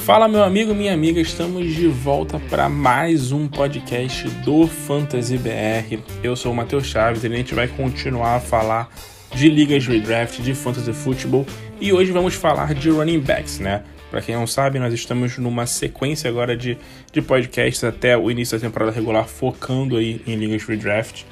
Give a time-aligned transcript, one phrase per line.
[0.00, 5.98] Fala, meu amigo, minha amiga, estamos de volta para mais um podcast do Fantasy BR.
[6.22, 8.88] Eu sou o Matheus Chaves e a gente vai continuar a falar
[9.34, 11.44] de ligas de redraft, de fantasy futebol
[11.78, 13.84] e hoje vamos falar de running backs, né?
[14.10, 16.78] Para quem não sabe, nós estamos numa sequência agora de,
[17.12, 21.24] de podcasts até o início da temporada regular, focando aí em ligas de redraft.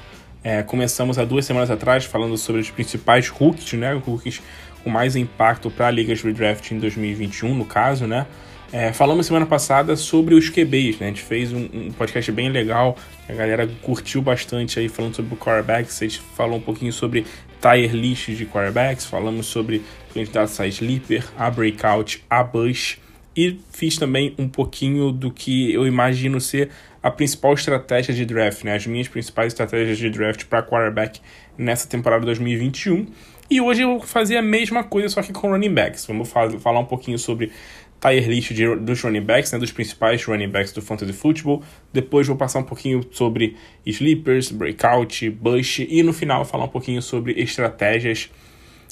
[0.43, 3.93] É, começamos há duas semanas atrás falando sobre os principais rookies, né?
[3.93, 4.41] Rookies
[4.83, 8.25] com mais impacto para ligas de redraft em 2021, no caso, né?
[8.71, 11.07] É, falamos semana passada sobre os QBs, né?
[11.07, 12.95] A gente fez um, um, podcast bem legal,
[13.27, 17.25] a galera curtiu bastante aí falando sobre o quarterbacks, a gente falou um pouquinho sobre
[17.59, 22.99] tier list de quarterbacks, falamos sobre candidatos a sleeper, a breakout, a bush
[23.35, 26.69] e fiz também um pouquinho do que eu imagino ser
[27.01, 28.75] a principal estratégia de draft, né?
[28.75, 31.19] As minhas principais estratégias de draft para quarterback
[31.57, 33.07] nessa temporada 2021.
[33.49, 36.05] E hoje eu vou fazer a mesma coisa, só que com running backs.
[36.05, 37.51] Vamos falar um pouquinho sobre
[37.99, 41.61] tier list de, dos running backs, né, dos principais running backs do fantasy football.
[41.91, 47.01] Depois vou passar um pouquinho sobre sleepers, breakout, bush e no final falar um pouquinho
[47.01, 48.29] sobre estratégias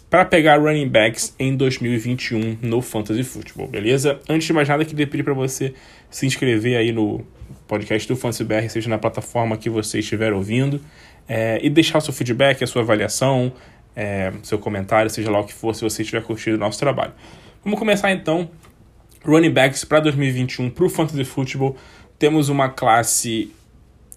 [0.10, 4.20] para pegar running backs em 2021 no fantasy football, beleza?
[4.30, 5.74] Antes de mais nada, queria pedir para você
[6.10, 7.26] se inscrever aí no
[7.68, 10.80] podcast do Fantasy BR, seja na plataforma que você estiver ouvindo,
[11.28, 13.52] é, e deixar o seu feedback, a sua avaliação,
[13.94, 17.12] é, seu comentário, seja lá o que for, se você estiver curtindo o nosso trabalho.
[17.64, 18.50] Vamos começar então
[19.28, 21.76] running backs para 2021 para o Fantasy Football.
[22.18, 23.52] Temos uma classe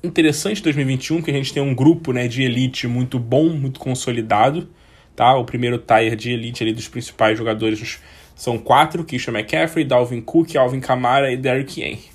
[0.03, 4.69] interessante 2021, que a gente tem um grupo né, de elite muito bom, muito consolidado.
[5.17, 5.37] Tá?
[5.37, 8.01] O primeiro tier de elite ali dos principais jogadores
[8.35, 12.09] são quatro, Christian McCaffrey, Dalvin Cook, Alvin Kamara e Derrick Henry.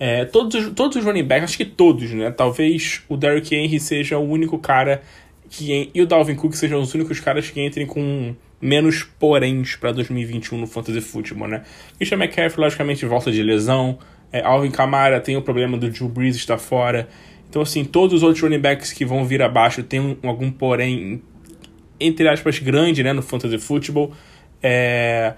[0.00, 2.30] É, todos, todos os running backs, acho que todos, né?
[2.30, 5.02] Talvez o Derrick Henry seja o único cara
[5.48, 9.92] que e o Dalvin Cook sejam os únicos caras que entrem com menos poréns para
[9.92, 11.62] 2021 no Fantasy Football, né?
[11.96, 13.98] Christian McCaffrey, logicamente, volta de lesão.
[14.32, 17.08] É, Alvin Kamara tem o problema do Drew Brees estar fora.
[17.48, 21.22] Então, assim, todos os outros running backs que vão vir abaixo têm um, algum porém,
[21.98, 24.12] entre aspas, grande, né, no Fantasy Football.
[24.62, 25.34] É...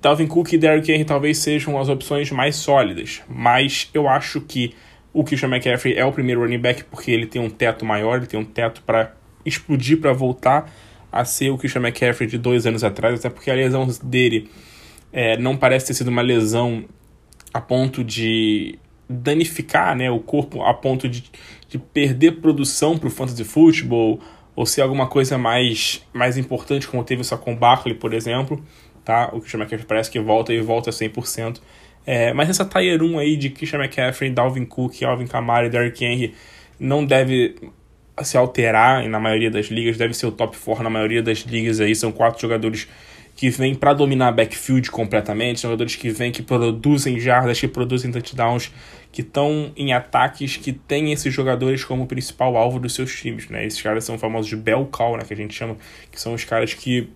[0.00, 4.72] Dalvin Cook e Derrick Henry talvez sejam as opções mais sólidas, mas eu acho que
[5.12, 8.26] o Christian McCaffrey é o primeiro running back porque ele tem um teto maior, ele
[8.26, 10.70] tem um teto para explodir, para voltar
[11.12, 14.48] a ser o Christian McCaffrey de dois anos atrás, até porque a lesão dele
[15.12, 16.84] é, não parece ter sido uma lesão
[17.52, 18.78] a ponto de
[19.08, 21.24] danificar né, o corpo, a ponto de,
[21.68, 24.20] de perder produção para o fantasy football,
[24.54, 28.62] ou ser alguma coisa mais, mais importante, como teve o Saquon Barkley, por exemplo.
[29.04, 29.30] Tá?
[29.32, 31.60] O Christian McCaffrey parece que volta e volta 100%.
[32.06, 36.04] É, mas essa Tier 1 aí de Christian McCaffrey, Dalvin Cook, Alvin Kamara e Derrick
[36.04, 36.34] Henry
[36.78, 37.56] não deve
[38.22, 41.80] se alterar na maioria das ligas, deve ser o top 4 na maioria das ligas
[41.80, 42.88] aí, são quatro jogadores
[43.36, 48.70] que vêm para dominar backfield completamente, jogadores que vêm que produzem jardas, que produzem touchdowns,
[49.10, 53.64] que estão em ataques que têm esses jogadores como principal alvo dos seus times, né?
[53.64, 55.76] Esses caras são famosos de bell cow, né, que a gente chama,
[56.10, 57.08] que são os caras que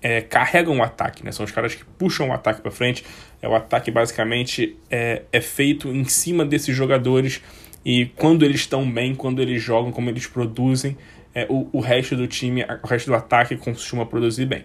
[0.00, 1.32] é, carregam o ataque, né?
[1.32, 3.04] São os caras que puxam o ataque para frente.
[3.40, 7.42] É o ataque basicamente é, é feito em cima desses jogadores
[7.84, 10.96] e quando eles estão bem, quando eles jogam, como eles produzem,
[11.34, 14.64] é, o, o resto do time, o resto do ataque costuma produzir bem.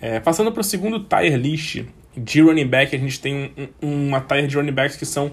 [0.00, 1.84] É, passando para o segundo tier list
[2.16, 5.32] de running back, a gente tem um, uma tier de running backs que são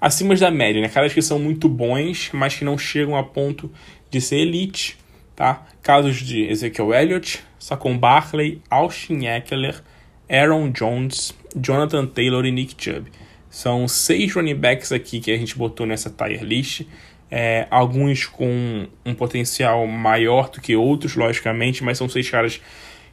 [0.00, 0.88] acima da média, né?
[0.88, 3.70] Caras que são muito bons, mas que não chegam a ponto
[4.10, 4.98] de ser elite,
[5.34, 5.66] tá?
[5.82, 9.82] Casos de Ezekiel Elliott, Saquon Barkley, Austin Eckler,
[10.28, 13.10] Aaron Jones, Jonathan Taylor e Nick Chubb.
[13.56, 16.82] São seis running backs aqui que a gente botou nessa tier list.
[17.30, 22.60] É, alguns com um potencial maior do que outros, logicamente, mas são seis caras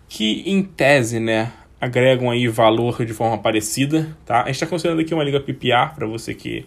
[0.09, 1.49] que, em tese, né,
[1.79, 4.41] agregam aí valor de forma parecida, tá?
[4.41, 6.65] A gente está considerando aqui uma liga PPR, para você que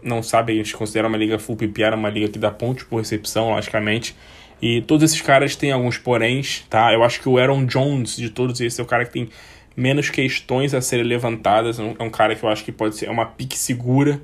[0.00, 2.98] não sabe, a gente considera uma liga full PPR, uma liga que dá pontos por
[2.98, 4.14] recepção, logicamente.
[4.62, 6.92] E todos esses caras têm alguns poréns, tá?
[6.92, 9.28] Eu acho que o Aaron Jones, de todos esses, é o cara que tem
[9.76, 11.78] menos questões a serem levantadas.
[11.78, 14.20] É, é um cara que eu acho que pode ser uma pique segura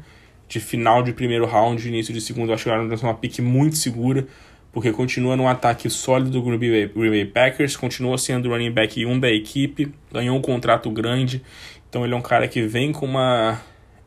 [0.49, 2.51] de final de primeiro round, início de segundo.
[2.51, 4.27] Eu acho que o é uma pique muito segura,
[4.73, 9.05] porque continua num ataque sólido do Green Bay, Green Bay Packers, continua sendo running back
[9.05, 11.43] 1 da equipe, ganhou um contrato grande.
[11.89, 13.61] Então ele é um cara que vem com uma,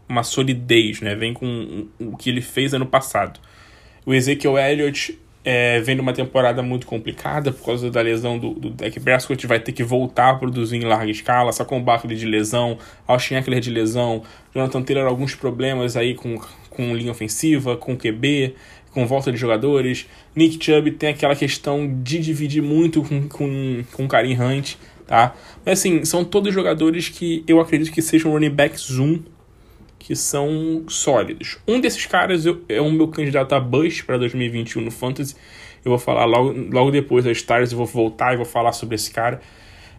[0.09, 1.15] uma solidez, né?
[1.15, 3.39] Vem com o que ele fez ano passado.
[4.05, 8.99] O Ezekiel Elliott é, uma temporada muito complicada por causa da lesão do, do Dak
[8.99, 12.25] Prescott, vai ter que voltar a produzir em larga escala, só com o Barkley de
[12.25, 12.77] lesão,
[13.07, 14.23] Austin Eckler de lesão,
[14.53, 16.39] Jonathan Taylor alguns problemas aí com,
[16.69, 18.55] com linha ofensiva, com QB,
[18.91, 24.07] com volta de jogadores, Nick Chubb tem aquela questão de dividir muito com, com, com
[24.07, 24.75] Karim Hunt,
[25.07, 25.33] tá?
[25.65, 29.19] Mas assim, são todos jogadores que eu acredito que sejam running backs 1
[30.11, 31.57] que são sólidos.
[31.65, 35.35] Um desses caras é o meu candidato a bust para 2021 no Fantasy.
[35.85, 38.95] Eu vou falar logo, logo depois das Stars, eu vou voltar e vou falar sobre
[38.95, 39.39] esse cara.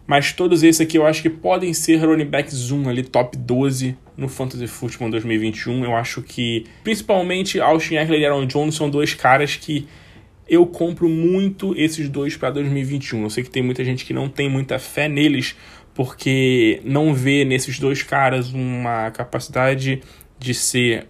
[0.05, 3.97] Mas todos esses aqui eu acho que podem ser running backs 1 ali, top 12
[4.15, 5.83] no Fantasy Football 2021.
[5.83, 9.87] Eu acho que, principalmente, Austin Eckler e Aaron Jones são dois caras que
[10.47, 13.23] eu compro muito esses dois para 2021.
[13.23, 15.55] Eu sei que tem muita gente que não tem muita fé neles,
[15.93, 20.01] porque não vê nesses dois caras uma capacidade
[20.39, 21.07] de ser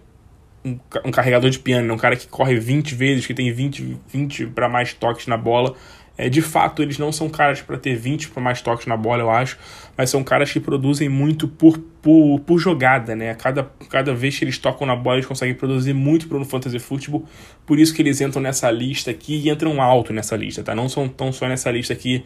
[0.64, 1.92] um, um carregador de piano, né?
[1.92, 5.74] um cara que corre 20 vezes, que tem 20, 20 para mais toques na bola.
[6.16, 9.22] É, de fato, eles não são caras para ter 20 para mais toques na bola,
[9.22, 9.58] eu acho,
[9.96, 13.34] mas são caras que produzem muito por, por, por jogada, né?
[13.34, 16.78] Cada, cada vez que eles tocam na bola, eles conseguem produzir muito para o Fantasy
[16.78, 17.24] Football,
[17.66, 20.72] por isso que eles entram nessa lista aqui e entram alto nessa lista, tá?
[20.72, 22.22] Não são tão só nessa lista aqui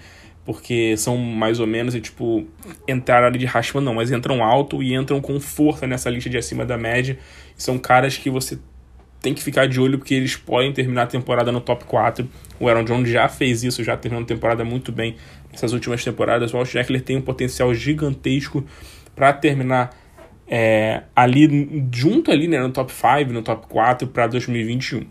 [0.49, 2.43] porque são mais ou menos, e, tipo,
[2.89, 6.39] entraram ali de raspão, não, mas entram alto e entram com força nessa lista de
[6.39, 7.19] acima da média.
[7.55, 8.59] São caras que você
[9.21, 12.27] tem que ficar de olho porque eles podem terminar a temporada no top 4.
[12.59, 15.17] O Aaron Jones já fez isso, já terminou a temporada muito bem
[15.53, 16.55] nessas últimas temporadas.
[16.55, 18.65] O Austin Eckler tem um potencial gigantesco
[19.15, 19.95] para terminar
[20.47, 25.05] é, ali junto ali né, no top 5, no top 4 para 2021.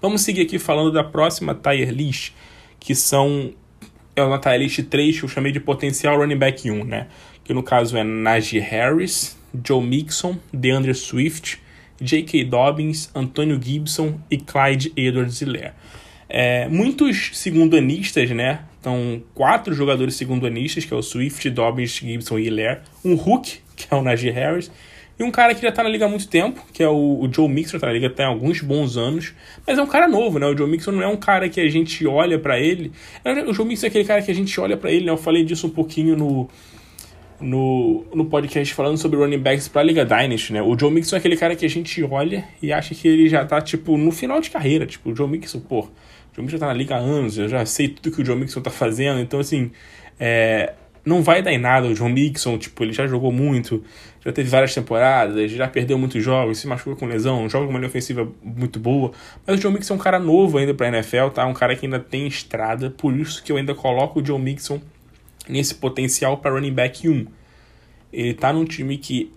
[0.00, 2.32] Vamos seguir aqui falando da próxima tier list,
[2.78, 3.52] que são
[4.20, 7.06] é uma tier list 3 que eu chamei de potencial running back 1, né?
[7.42, 11.58] Que no caso é Najee Harris, Joe Mixon, DeAndre Swift,
[12.00, 12.44] J.K.
[12.44, 15.72] Dobbins, Antônio Gibson e Clyde Edwards-Helaire.
[16.28, 18.60] É, muitos segundanistas, né?
[18.80, 22.80] Então, quatro jogadores segundanistas, que é o Swift, Dobbins, Gibson e Helaire.
[23.04, 24.70] Um Hook, que é o Najee Harris.
[25.20, 27.30] E um cara que já tá na liga há muito tempo, que é o, o
[27.30, 29.34] Joe Mixon, tá na liga há alguns bons anos.
[29.66, 30.46] Mas é um cara novo, né?
[30.46, 32.90] O Joe Mixon não é um cara que a gente olha para ele.
[33.46, 35.12] O Joe Mixon é aquele cara que a gente olha para ele, né?
[35.12, 36.48] Eu falei disso um pouquinho no,
[37.38, 40.62] no, no podcast falando sobre running backs pra Liga Dynasty, né?
[40.62, 43.44] O Joe Mixon é aquele cara que a gente olha e acha que ele já
[43.44, 44.86] tá, tipo, no final de carreira.
[44.86, 45.90] Tipo, o Joe Mixon, pô, o
[46.34, 48.62] Joe Mixon tá na Liga há anos, eu já sei tudo que o Joe Mixon
[48.62, 49.70] tá fazendo, então, assim,
[50.18, 50.72] é,
[51.04, 51.88] não vai dar em nada.
[51.88, 53.82] O Joe Mixon, tipo, ele já jogou muito,
[54.24, 57.88] já teve várias temporadas, já perdeu muitos jogos, se machucou com lesão, joga uma linha
[57.88, 59.12] ofensiva muito boa.
[59.46, 61.46] Mas o Joe Mixon é um cara novo ainda pra NFL, tá?
[61.46, 64.80] Um cara que ainda tem estrada, por isso que eu ainda coloco o Joe Mixon
[65.48, 67.26] nesse potencial para running back 1.
[68.12, 69.32] Ele tá num time que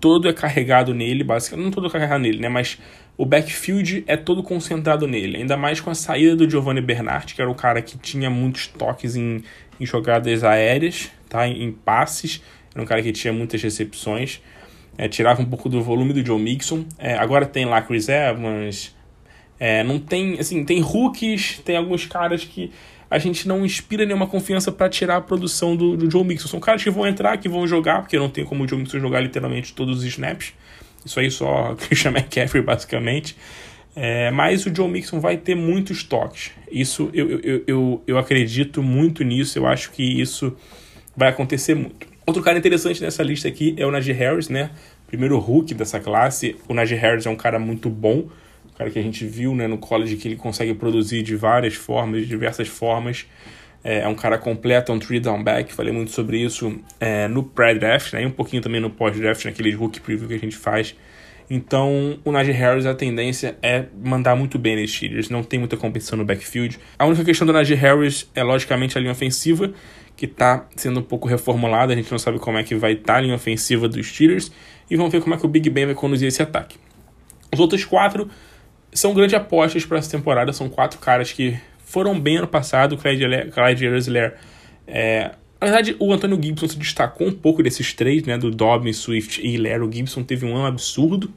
[0.00, 2.78] todo é carregado nele, basicamente, não todo é carregado nele, né, mas
[3.16, 7.40] o backfield é todo concentrado nele, ainda mais com a saída do Giovanni Bernard, que
[7.40, 9.42] era o cara que tinha muitos toques em,
[9.78, 12.42] em jogadas aéreas, tá, em, em passes,
[12.74, 14.40] era um cara que tinha muitas recepções,
[14.98, 18.94] é, tirava um pouco do volume do Joe Mixon, é, agora tem lá Chris Evans,
[19.58, 22.70] é, não tem, assim, tem rookies, tem alguns caras que
[23.10, 26.48] a gente não inspira nenhuma confiança para tirar a produção do, do Joe Mixon.
[26.48, 28.98] São caras que vão entrar, que vão jogar, porque não tem como o Joe Mixon
[28.98, 30.52] jogar literalmente todos os snaps.
[31.04, 33.36] Isso aí só Christian McCaffrey, basicamente.
[33.94, 36.50] É, mas o Joe Mixon vai ter muitos toques.
[36.70, 39.58] Isso eu, eu, eu, eu acredito muito nisso.
[39.58, 40.56] Eu acho que isso
[41.16, 42.13] vai acontecer muito.
[42.26, 44.70] Outro cara interessante nessa lista aqui é o Najee Harris, né?
[45.06, 46.56] Primeiro Hulk dessa classe.
[46.68, 48.28] O Najee Harris é um cara muito bom
[48.76, 52.22] cara que a gente viu né, no college que ele consegue produzir de várias formas,
[52.22, 53.26] de diversas formas.
[53.82, 55.72] É, é um cara completo, é um three down back.
[55.72, 59.70] Falei muito sobre isso é, no pré-draft, né, e um pouquinho também no pós-draft, naquele
[59.72, 60.94] rookie preview que a gente faz.
[61.48, 65.28] Então, o Najee Harris, a tendência é mandar muito bem nesses Steelers.
[65.28, 66.78] Não tem muita competição no backfield.
[66.98, 69.70] A única questão do Najee Harris é, logicamente, a linha ofensiva,
[70.16, 71.92] que está sendo um pouco reformulada.
[71.92, 74.50] A gente não sabe como é que vai estar tá a linha ofensiva dos Steelers.
[74.90, 76.76] E vamos ver como é que o Big Ben vai conduzir esse ataque.
[77.52, 78.28] Os outros quatro
[78.92, 80.52] são grandes apostas para essa temporada.
[80.52, 82.94] São quatro caras que foram bem ano passado.
[82.94, 84.34] O Clyde, Rosler,
[84.86, 88.36] é, na verdade, o Antônio Gibson se destacou um pouco desses três, né?
[88.36, 89.82] Do Dobbins, Swift e Hilaire.
[89.82, 91.32] O Gibson teve um ano absurdo.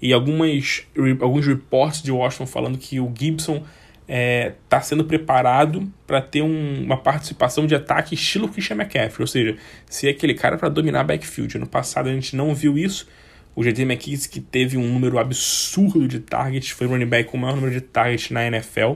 [0.00, 0.84] E algumas,
[1.20, 3.62] alguns reports de Washington falando que o Gibson
[4.02, 9.22] está é, tá sendo preparado para ter um, uma participação de ataque estilo Christian McCaffrey,
[9.22, 9.56] ou seja,
[9.86, 11.58] ser aquele cara para dominar backfield.
[11.58, 13.06] No passado a gente não viu isso,
[13.54, 17.40] o GT McKissick teve um número absurdo de targets, foi o running back com o
[17.40, 18.94] maior número de targets na NFL.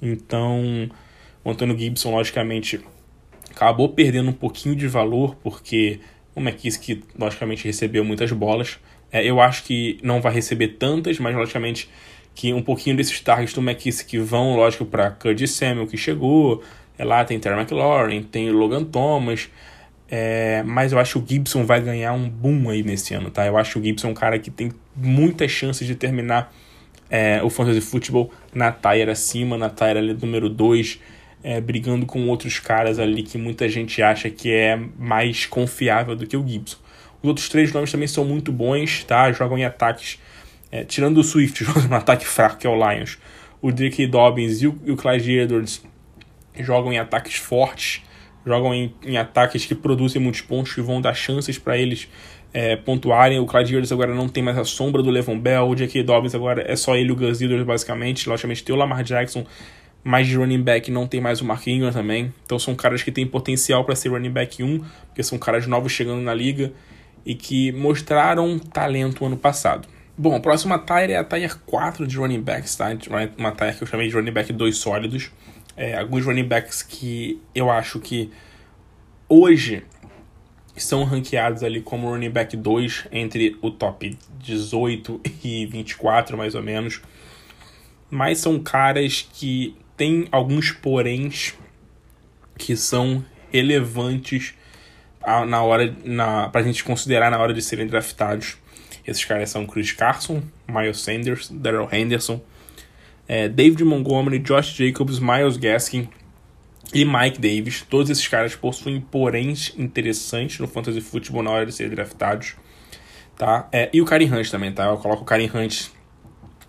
[0.00, 0.90] Então,
[1.44, 2.80] o Antônio Gibson, logicamente,
[3.50, 6.00] acabou perdendo um pouquinho de valor, porque
[6.34, 8.78] o McKissick, logicamente, recebeu muitas bolas.
[9.12, 11.90] É, eu acho que não vai receber tantas, mas, logicamente,
[12.34, 16.62] que um pouquinho desses targets do McKissick vão, lógico, para Curtis Samuel, que chegou.
[16.96, 19.48] É, lá tem Terry McLaurin, tem Logan Thomas.
[20.10, 23.46] É, mas eu acho que o Gibson vai ganhar um boom aí nesse ano, tá?
[23.46, 26.52] Eu acho que o Gibson é um cara que tem muitas chances de terminar
[27.08, 31.00] é, o Fantasy Football na tier acima, na tier ali número 2,
[31.42, 36.26] é, brigando com outros caras ali que muita gente acha que é mais confiável do
[36.26, 36.78] que o Gibson.
[37.22, 39.30] Os outros três nomes também são muito bons, tá?
[39.30, 40.18] Jogam em ataques,
[40.70, 43.18] é, tirando o Swift, jogam no ataque fraco, que é o Lions.
[43.60, 45.82] O Drake Dobbins e o, e o Clyde Edwards
[46.58, 48.02] jogam em ataques fortes,
[48.44, 52.08] jogam em, em ataques que produzem muitos pontos, e vão dar chances para eles
[52.52, 53.38] é, pontuarem.
[53.38, 56.02] O Clyde Edwards agora não tem mais a sombra do Levon Bell, o J.K.
[56.02, 58.28] Dobbins agora é só ele e o Gus Edwards, basicamente.
[58.28, 59.44] Logicamente tem o Lamar Jackson,
[60.02, 62.32] mas de running back não tem mais o Mark Ingram também.
[62.44, 65.92] Então são caras que têm potencial para ser running back 1, porque são caras novos
[65.92, 66.72] chegando na liga
[67.24, 69.86] e que mostraram talento ano passado.
[70.22, 72.88] Bom, a próxima tire é a tire 4 de running backs, tá?
[73.38, 75.30] Uma tire que eu chamei de running back 2 sólidos.
[75.74, 78.30] É, alguns running backs que eu acho que
[79.26, 79.82] hoje
[80.76, 86.62] são ranqueados ali como running back 2 entre o top 18 e 24, mais ou
[86.62, 87.00] menos.
[88.10, 91.54] Mas são caras que têm alguns poréns
[92.58, 94.52] que são relevantes
[95.48, 98.59] na hora na, pra gente considerar na hora de serem draftados.
[99.10, 102.40] Esses caras são Chris Carson, Miles Sanders, Daryl Henderson,
[103.26, 106.08] é, David Montgomery, Josh Jacobs, Miles Gaskin
[106.94, 107.82] e Mike Davis.
[107.82, 112.54] Todos esses caras possuem poréns interessantes no fantasy football na hora de serem draftados.
[113.36, 113.68] Tá?
[113.72, 114.84] É, e o Karen Hunt também, tá?
[114.84, 115.88] Eu coloco o Karen Hunt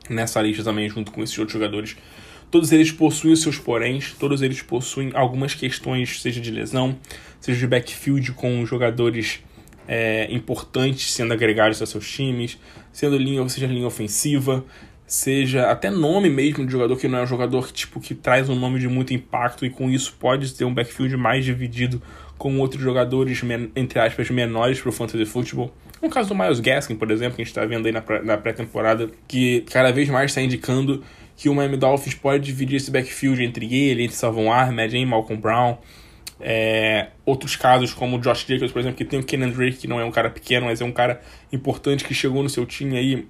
[0.10, 1.96] nessa lista também, junto com esses outros jogadores.
[2.50, 6.98] Todos eles possuem seus poréns, todos eles possuem algumas questões, seja de lesão,
[7.40, 9.42] seja de backfield com jogadores
[9.94, 12.58] é, importantes sendo agregados a seus times,
[12.94, 14.64] sendo linha, seja linha ofensiva,
[15.06, 18.48] seja até nome mesmo de jogador que não é um jogador que, tipo, que traz
[18.48, 22.02] um nome de muito impacto e com isso pode ter um backfield mais dividido
[22.38, 23.42] com outros jogadores,
[23.76, 25.74] entre aspas, menores para o fantasy football.
[26.02, 29.10] No caso do Miles Gaskin, por exemplo, que a gente está vendo aí na pré-temporada,
[29.28, 31.04] que cada vez mais está indicando
[31.36, 35.40] que o Miami Dolphins pode dividir esse backfield entre ele, entre Savon Ahmed e Malcolm
[35.40, 35.78] Brown.
[36.44, 39.88] É, outros casos, como o Josh Jacobs, por exemplo, que tem o Kenan Drake, que
[39.88, 41.22] não é um cara pequeno, mas é um cara
[41.52, 43.28] importante que chegou no seu time aí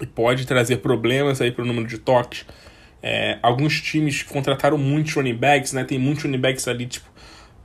[0.00, 2.44] e pode trazer problemas aí para o número de toques.
[3.02, 5.84] É, alguns times contrataram muitos running backs, né?
[5.84, 7.08] Tem muitos running backs ali, tipo,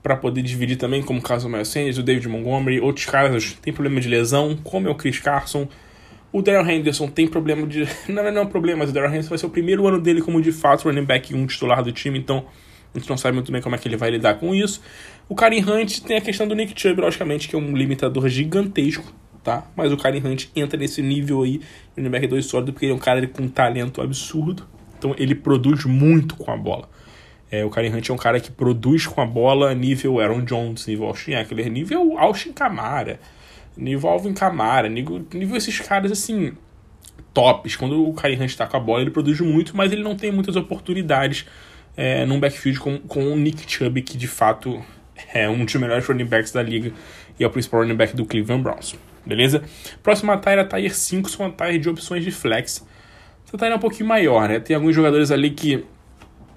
[0.01, 2.79] para poder dividir também, como o caso do Miles Sanders, o David Montgomery.
[2.79, 5.67] Outros caras têm problema de lesão, como é o Chris Carson.
[6.31, 7.87] O Darrell Henderson tem problema de.
[8.09, 10.21] Não, não é um problema, mas o Darrell Henderson vai ser o primeiro ano dele
[10.21, 12.45] como de fato running back um titular do time, então
[12.93, 14.81] a gente não sabe muito bem como é que ele vai lidar com isso.
[15.27, 19.11] O Karen Hunt tem a questão do Nick Chubb, logicamente, que é um limitador gigantesco,
[19.43, 19.65] tá?
[19.75, 21.59] Mas o Karen Hunt entra nesse nível aí,
[21.97, 24.67] running back 2 sólido, porque ele é um cara com um talento absurdo.
[24.97, 26.87] Então ele produz muito com a bola.
[27.49, 30.87] É, o Karen Hunt é um cara que produz com a bola nível Aaron Jones,
[30.87, 33.19] nível Austin Eckler, nível Austin Camara,
[33.75, 36.53] nível Alvin Camara, nível, nível esses caras assim,
[37.33, 37.75] tops.
[37.75, 40.31] Quando o Karen Hunt tá com a bola, ele produz muito, mas ele não tem
[40.31, 41.45] muitas oportunidades
[41.95, 44.83] é, num backfield com, com o Nick Chubb, que de fato
[45.33, 46.91] é um dos melhores running backs da liga
[47.39, 48.95] e é o principal running back do Cleveland Browns.
[49.25, 49.63] Beleza?
[50.01, 52.85] Próxima tire, a tire 5, são a tire de opções de flex.
[53.47, 54.59] Essa tire é um pouquinho maior, né?
[54.59, 55.85] Tem alguns jogadores ali que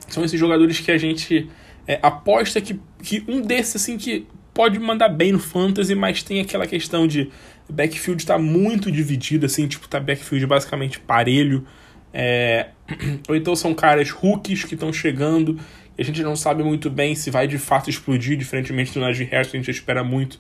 [0.09, 1.49] são esses jogadores que a gente
[1.87, 6.41] é, aposta que, que um desses, assim, que pode mandar bem no fantasy, mas tem
[6.41, 7.31] aquela questão de
[7.69, 11.67] backfield tá muito dividido, assim, tipo, tá backfield basicamente parelho.
[12.13, 12.69] É...
[13.29, 15.59] Ou então são caras rookies que estão chegando
[15.99, 19.25] e a gente não sabe muito bem se vai de fato explodir, diferentemente do Najee
[19.25, 20.39] Harris, que a gente espera muito.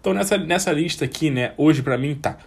[0.00, 2.38] Então nessa, nessa lista aqui, né, hoje para mim tá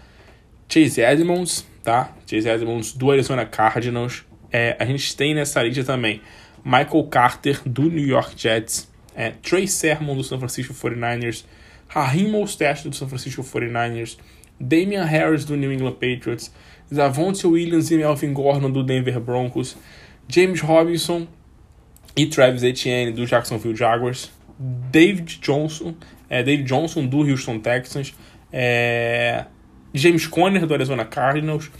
[0.70, 2.16] Chase Edmonds, tá?
[2.26, 4.24] Chase Edmonds do Arizona Cardinals.
[4.52, 6.22] É, a gente tem nessa lista também
[6.64, 11.46] Michael Carter do New York Jets, é, Trey Sermon do San Francisco 49ers,
[11.88, 14.18] Raheem Mostert do San Francisco 49ers,
[14.60, 16.54] Damian Harris do New England Patriots,
[16.94, 19.78] Zavonte Williams e Melvin Gordon do Denver Broncos,
[20.28, 21.28] James Robinson
[22.16, 25.96] e Travis Etienne do Jacksonville Jaguars, David Johnson,
[26.30, 28.14] é, David Johnson do Houston Texans,
[28.52, 29.46] é,
[29.94, 31.72] James Conner do Arizona Cardinals,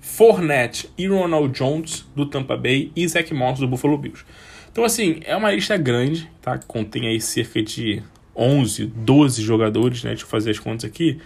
[0.00, 4.24] Fournette e Ronald Jones do Tampa Bay e Zach Moss do Buffalo Bills.
[4.70, 6.58] Então assim, é uma lista grande, tá?
[6.58, 8.02] Contém aí cerca de
[8.36, 10.10] 11, 12 jogadores, né?
[10.10, 11.18] Deixa eu fazer as contas aqui.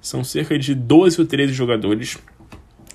[0.00, 2.18] São cerca de 12 ou 13 jogadores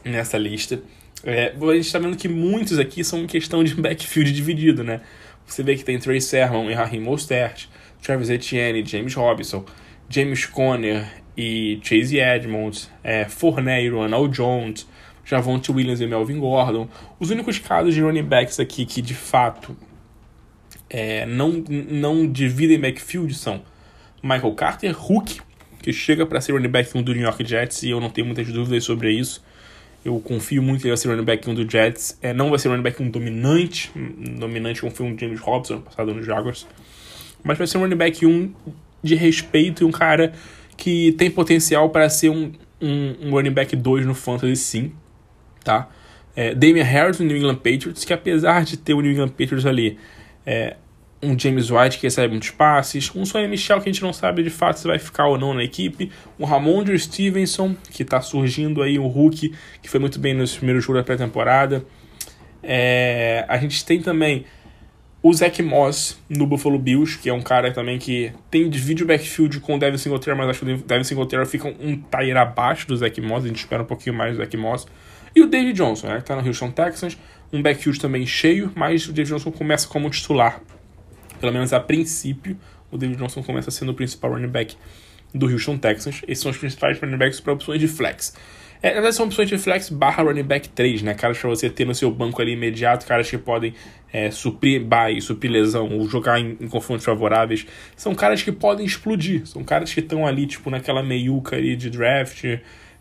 [0.06, 0.80] nessa lista.
[1.24, 5.02] É, a gente está vendo que muitos aqui são questão de backfield dividido, né?
[5.46, 7.68] Você vê que tem Trey Sermon e Raheem Mostert,
[8.02, 9.66] Travis Etienne, James Robinson,
[10.10, 13.28] James Conner e Chase Edmonds, é,
[13.82, 14.88] e Ronald Jones,
[15.26, 16.88] Javonte Williams e Melvin Gordon.
[17.20, 19.76] Os únicos casos de running backs aqui que de fato
[20.90, 23.62] é, não, não dividem backfield são
[24.22, 25.42] Michael Carter, Hulk,
[25.82, 28.26] que chega para ser running back 1 do New York Jets e eu não tenho
[28.26, 29.44] muitas dúvidas sobre isso.
[30.06, 32.16] Eu confio muito que ele vai ser running back 1 do Jets.
[32.22, 33.92] É, não vai ser running back 1 dominante.
[34.38, 36.68] Dominante foi um James Robson passado no Jaguars.
[37.44, 38.54] Mas vai ser um running back 1
[39.02, 40.32] de respeito e um cara
[40.78, 44.92] que tem potencial para ser um, um, um, running back 2 no Fantasy, sim.
[45.64, 45.90] Tá?
[46.36, 49.66] É, Damian Harris no New England Patriots, que apesar de ter o New England Patriots
[49.66, 49.98] ali,
[50.46, 50.76] é,
[51.26, 54.44] um James White que recebe muitos passes, um Sonny Michel que a gente não sabe
[54.44, 58.82] de fato se vai ficar ou não na equipe, um Ramondre Stevenson que está surgindo
[58.82, 61.86] aí, um Hulk que foi muito bem nos primeiros jogos da pré-temporada.
[62.62, 64.46] É, a gente tem também
[65.22, 69.08] o Zach Moss no Buffalo Bills, que é um cara também que tem divide o
[69.08, 72.88] backfield com o Devin Singletary, mas acho que o Devin Singletary fica um tire abaixo
[72.88, 74.86] do Zach Moss, a gente espera um pouquinho mais do Zach Moss.
[75.36, 77.18] E o David Johnson, né, que tá no Houston Texans,
[77.52, 80.62] um backfield também cheio, mas o David Johnson começa como titular
[81.40, 82.58] pelo menos a princípio,
[82.92, 84.76] o David Johnson começa sendo o principal running back
[85.34, 86.22] do Houston Texans.
[86.28, 88.34] Esses são os principais running backs para opções de flex.
[88.82, 91.14] É, na verdade, são opções de flex barra running back 3, né?
[91.14, 93.74] Caras para você ter no seu banco ali imediato, caras que podem
[94.12, 97.66] é, suprir bye, suprir lesão, ou jogar em, em, confrontos favoráveis.
[97.96, 99.48] São caras que podem explodir.
[99.48, 102.44] São caras que estão ali, tipo, naquela meiuca ali de draft.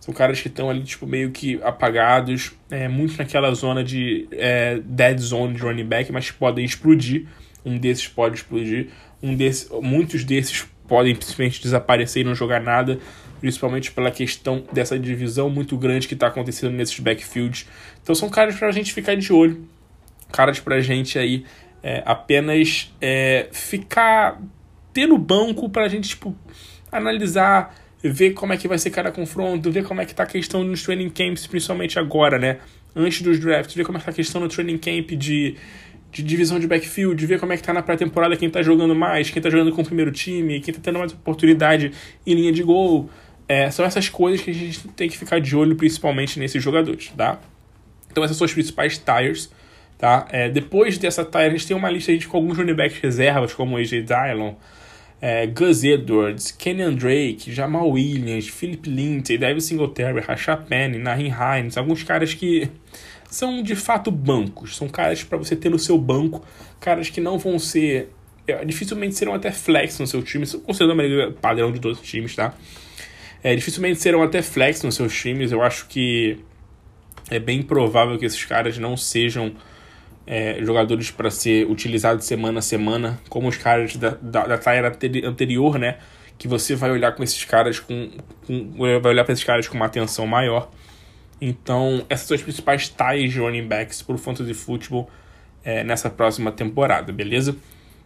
[0.00, 2.52] São caras que estão ali, tipo, meio que apagados.
[2.70, 7.26] É, muito naquela zona de é, dead zone de running back, mas podem explodir
[7.64, 8.88] um desses pode explodir,
[9.22, 12.98] um desses, muitos desses podem simplesmente desaparecer e não jogar nada,
[13.40, 17.66] principalmente pela questão dessa divisão muito grande que está acontecendo nesses backfields.
[18.02, 19.66] Então são caras para a gente ficar de olho,
[20.30, 21.44] caras para a gente aí
[21.82, 24.40] é, apenas é, ficar
[24.92, 26.34] ter no banco para a gente tipo
[26.90, 30.26] analisar, ver como é que vai ser cada confronto, ver como é que tá a
[30.26, 32.58] questão nos training camps, principalmente agora, né?
[32.94, 35.56] Antes dos drafts, ver como é que tá a questão no training camp de
[36.14, 39.30] de divisão de backfield, ver como é que tá na pré-temporada, quem tá jogando mais,
[39.30, 41.90] quem tá jogando com o primeiro time, quem tá tendo mais oportunidade
[42.24, 43.10] em linha de gol.
[43.48, 47.12] É, são essas coisas que a gente tem que ficar de olho, principalmente nesses jogadores,
[47.16, 47.40] tá?
[48.10, 49.50] Então essas são as principais tires,
[49.98, 50.28] tá?
[50.30, 53.52] É, depois dessa tire, a gente tem uma lista gente, com alguns running backs reservas,
[53.52, 54.54] como AJ Dillon,
[55.20, 61.76] é, Gus Edwards, Kenyan Drake, Jamal Williams, Philip Lindsay, David Singletary, Rashad Penny, Nahin Hines,
[61.76, 62.70] alguns caras que
[63.34, 66.44] são de fato bancos, são caras para você ter no seu banco,
[66.80, 68.10] caras que não vão ser.
[68.46, 72.06] É, dificilmente serão até flex no seu time, considerando a maioria padrão de todos os
[72.06, 72.54] times, tá?
[73.42, 76.38] É, dificilmente serão até flex nos seus times, eu acho que
[77.30, 79.52] é bem provável que esses caras não sejam
[80.26, 84.58] é, jogadores para ser utilizados semana a semana, como os caras da, da, da
[85.26, 85.98] anterior, né?
[86.38, 88.10] Que você vai olhar com esses caras com,
[88.46, 90.70] com vai olhar para esses caras com uma atenção maior.
[91.46, 95.10] Então, essas são as principais tais de running backs para o Fantasy Football
[95.62, 97.54] é, nessa próxima temporada, beleza?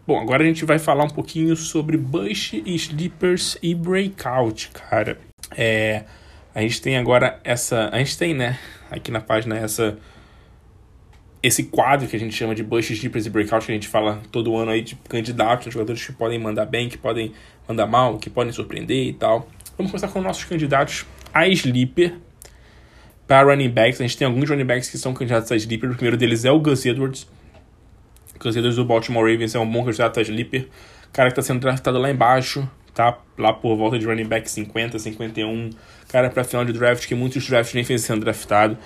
[0.05, 5.21] Bom, agora a gente vai falar um pouquinho sobre Bush, Sleepers e Breakout, cara.
[5.57, 6.03] É,
[6.53, 7.89] a gente tem agora essa.
[7.93, 8.59] A gente tem, né,
[8.91, 9.97] aqui na página, essa.
[11.41, 14.21] Esse quadro que a gente chama de Bush, Sleepers e Breakout, que a gente fala
[14.33, 17.33] todo ano aí de candidatos, jogadores que podem mandar bem, que podem
[17.69, 19.49] mandar mal, que podem surpreender e tal.
[19.77, 22.15] Vamos começar com nossos candidatos a Sleeper
[23.29, 25.91] para running backs, a gente tem alguns running backs que são candidatos a sleeper.
[25.91, 27.29] O primeiro deles é o Gus Edwards.
[28.35, 30.67] O Gus Edwards do Baltimore Ravens é um bom candidato a sleeper.
[31.13, 33.19] Cara que está sendo draftado lá embaixo, tá?
[33.37, 35.71] Lá por volta de running back 50, 51.
[36.09, 38.79] Cara para final de draft, que muitos drafts nem fez sendo draftado.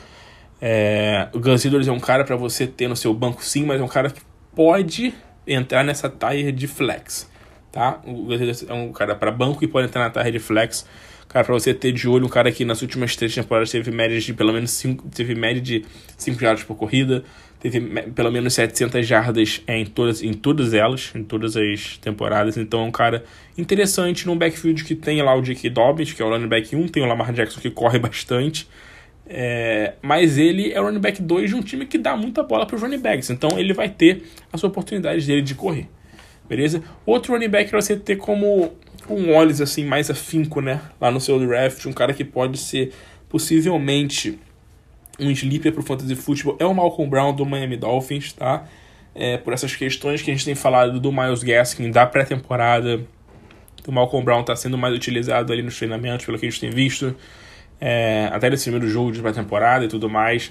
[0.60, 3.80] É, o Gus Edwards é um cara para você ter no seu banco sim, mas
[3.80, 4.22] é um cara que
[4.56, 5.14] pode
[5.46, 7.30] entrar nessa tire de flex,
[7.70, 8.00] tá?
[8.04, 10.84] O Gus Edwards é um cara para banco que pode entrar na tire de flex.
[11.32, 14.20] Cara, pra você ter de olho um cara que nas últimas três temporadas teve média
[14.20, 15.82] de pelo menos 5, teve média de
[16.18, 17.24] 5 jardas por corrida,
[17.58, 22.58] teve pelo menos 700 jardas é, em, todas, em todas elas, em todas as temporadas.
[22.58, 23.24] Então é um cara
[23.56, 25.70] interessante num backfield que tem lá o J.K.
[25.70, 28.68] Dobbins, que é o running back 1, tem o Lamar Jackson que corre bastante.
[29.26, 32.66] É, mas ele é o running back 2 de um time que dá muita bola
[32.66, 33.30] para os running backs.
[33.30, 35.88] Então ele vai ter as oportunidades dele de correr.
[36.46, 36.82] Beleza?
[37.06, 38.74] Outro running back para você ter como
[39.08, 40.80] um olhos assim mais afinco, né?
[41.00, 42.92] Lá no seu draft, um cara que pode ser
[43.28, 44.38] possivelmente
[45.18, 48.64] um sleeper pro fantasy football é o Malcolm Brown do Miami Dolphins, tá?
[49.14, 53.04] É, por essas questões que a gente tem falado do Miles Gaskin da pré-temporada,
[53.86, 56.70] o Malcolm Brown está sendo mais utilizado ali nos treinamentos, pelo que a gente tem
[56.70, 57.14] visto,
[57.80, 60.50] é, até nesse primeiro jogo de pré-temporada e tudo mais.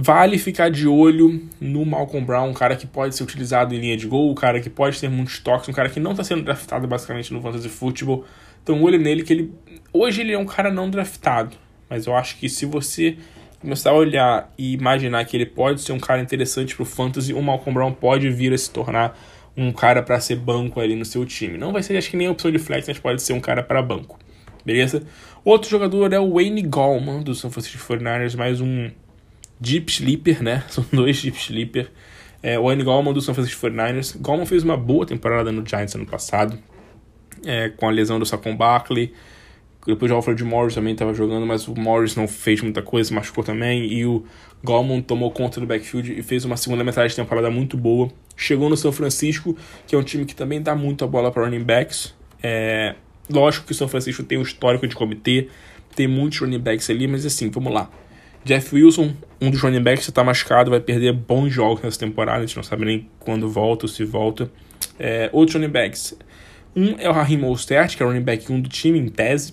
[0.00, 3.96] Vale ficar de olho no Malcolm Brown, um cara que pode ser utilizado em linha
[3.96, 6.44] de gol, um cara que pode ter muitos toques, um cara que não está sendo
[6.44, 8.24] draftado basicamente no Fantasy Football.
[8.62, 9.52] Então, olho nele que ele.
[9.92, 11.56] Hoje ele é um cara não draftado,
[11.90, 13.16] mas eu acho que se você
[13.60, 17.34] começar a olhar e imaginar que ele pode ser um cara interessante para o Fantasy,
[17.34, 19.18] o Malcolm Brown pode vir a se tornar
[19.56, 21.58] um cara para ser banco ali no seu time.
[21.58, 23.64] Não vai ser, acho que nem a opção de flex, mas pode ser um cara
[23.64, 24.16] para banco.
[24.64, 25.02] Beleza?
[25.44, 28.90] Outro jogador é o Wayne Gallman, do San Francisco 49ers, mais um
[29.60, 30.64] Deep Sleeper, né?
[30.70, 31.90] São dois Deep Sleeper.
[32.42, 34.16] É, o Andy Gallman do San Francisco 49ers.
[34.20, 36.58] Gallman fez uma boa temporada no Giants ano passado.
[37.44, 39.12] é, com a lesão do Saquon Barkley.
[39.86, 43.42] Depois o Alfred Morris também estava jogando, mas o Morris não fez muita coisa, machucou
[43.42, 43.86] também.
[43.86, 44.24] E o
[44.62, 48.10] Gallman tomou conta do backfield e fez uma segunda metade de temporada muito boa.
[48.36, 51.64] Chegou no São Francisco, que é um time que também dá muita bola para running
[51.64, 52.14] backs.
[52.42, 52.94] É,
[53.30, 55.48] lógico que o São Francisco tem um histórico de comitê,
[55.96, 57.90] tem muitos running backs ali, mas assim, vamos lá.
[58.44, 62.46] Jeff Wilson, um dos running backs, está machucado, vai perder bons jogos nessa temporada, a
[62.46, 64.50] gente não sabe nem quando volta ou se volta.
[64.98, 66.16] É, outros running backs.
[66.74, 69.52] Um é o Raheem Mostert, que é o running back 1 do time, em tese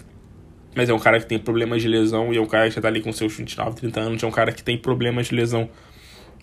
[0.75, 2.81] mas é um cara que tem problemas de lesão e é um cara que já
[2.81, 5.69] tá ali com seus 29, 30 anos, é um cara que tem problemas de lesão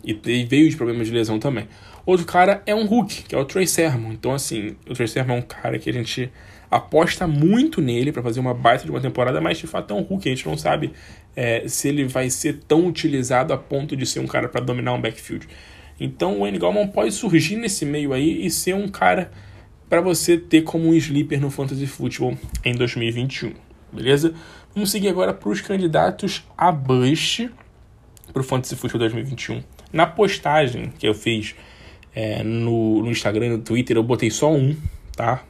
[0.02, 1.68] e veio de problemas de lesão também.
[2.04, 4.10] Outro cara é um Hulk, que é o Trey Sermon.
[4.10, 6.32] Então, assim, o Trey Sermon é um cara que a gente
[6.68, 10.00] aposta muito nele para fazer uma baita de uma temporada, mas de fato é um
[10.00, 10.28] Hulk.
[10.28, 10.92] A gente não sabe
[11.34, 14.92] é, se ele vai ser tão utilizado a ponto de ser um cara para dominar
[14.92, 15.48] um backfield.
[16.00, 19.30] Então, o Wayne Gallman pode surgir nesse meio aí e ser um cara
[19.88, 23.52] para você ter como um sleeper no Fantasy Football em 2021
[23.92, 24.34] beleza?
[24.74, 27.50] Vamos seguir agora para os candidatos a bust
[28.32, 29.62] para o Fantasy Football 2021.
[29.92, 31.54] Na postagem que eu fiz
[32.14, 34.74] é, no, no Instagram e no Twitter, eu botei só um,
[35.14, 35.44] tá?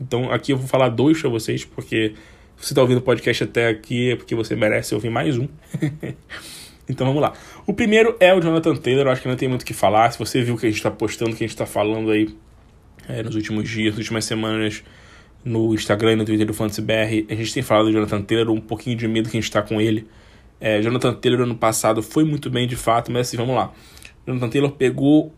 [0.00, 2.14] Então aqui eu vou falar dois para vocês, porque
[2.60, 5.46] você está ouvindo o podcast até aqui é porque você merece ouvir mais um.
[6.88, 7.32] então vamos lá.
[7.66, 10.10] O primeiro é o Jonathan Taylor, eu acho que não tem muito o que falar.
[10.10, 12.10] Se você viu o que a gente está postando, o que a gente está falando
[12.10, 12.34] aí
[13.08, 14.82] é, nos últimos dias, nas últimas semanas,
[15.44, 17.26] no Instagram e no Twitter do Fantasy BR.
[17.30, 19.62] A gente tem falado do Jonathan Taylor, um pouquinho de medo que a gente tá
[19.62, 20.06] com ele.
[20.60, 23.72] É, Jonathan Taylor ano passado foi muito bem de fato, mas assim, vamos lá.
[24.26, 25.32] Jonathan Taylor pegou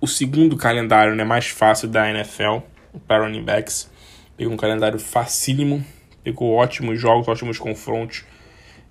[0.00, 2.58] o segundo calendário né, mais fácil da NFL
[3.06, 3.90] para running backs.
[4.36, 5.84] Pegou um calendário facílimo,
[6.24, 8.24] pegou ótimos jogos, ótimos confrontos.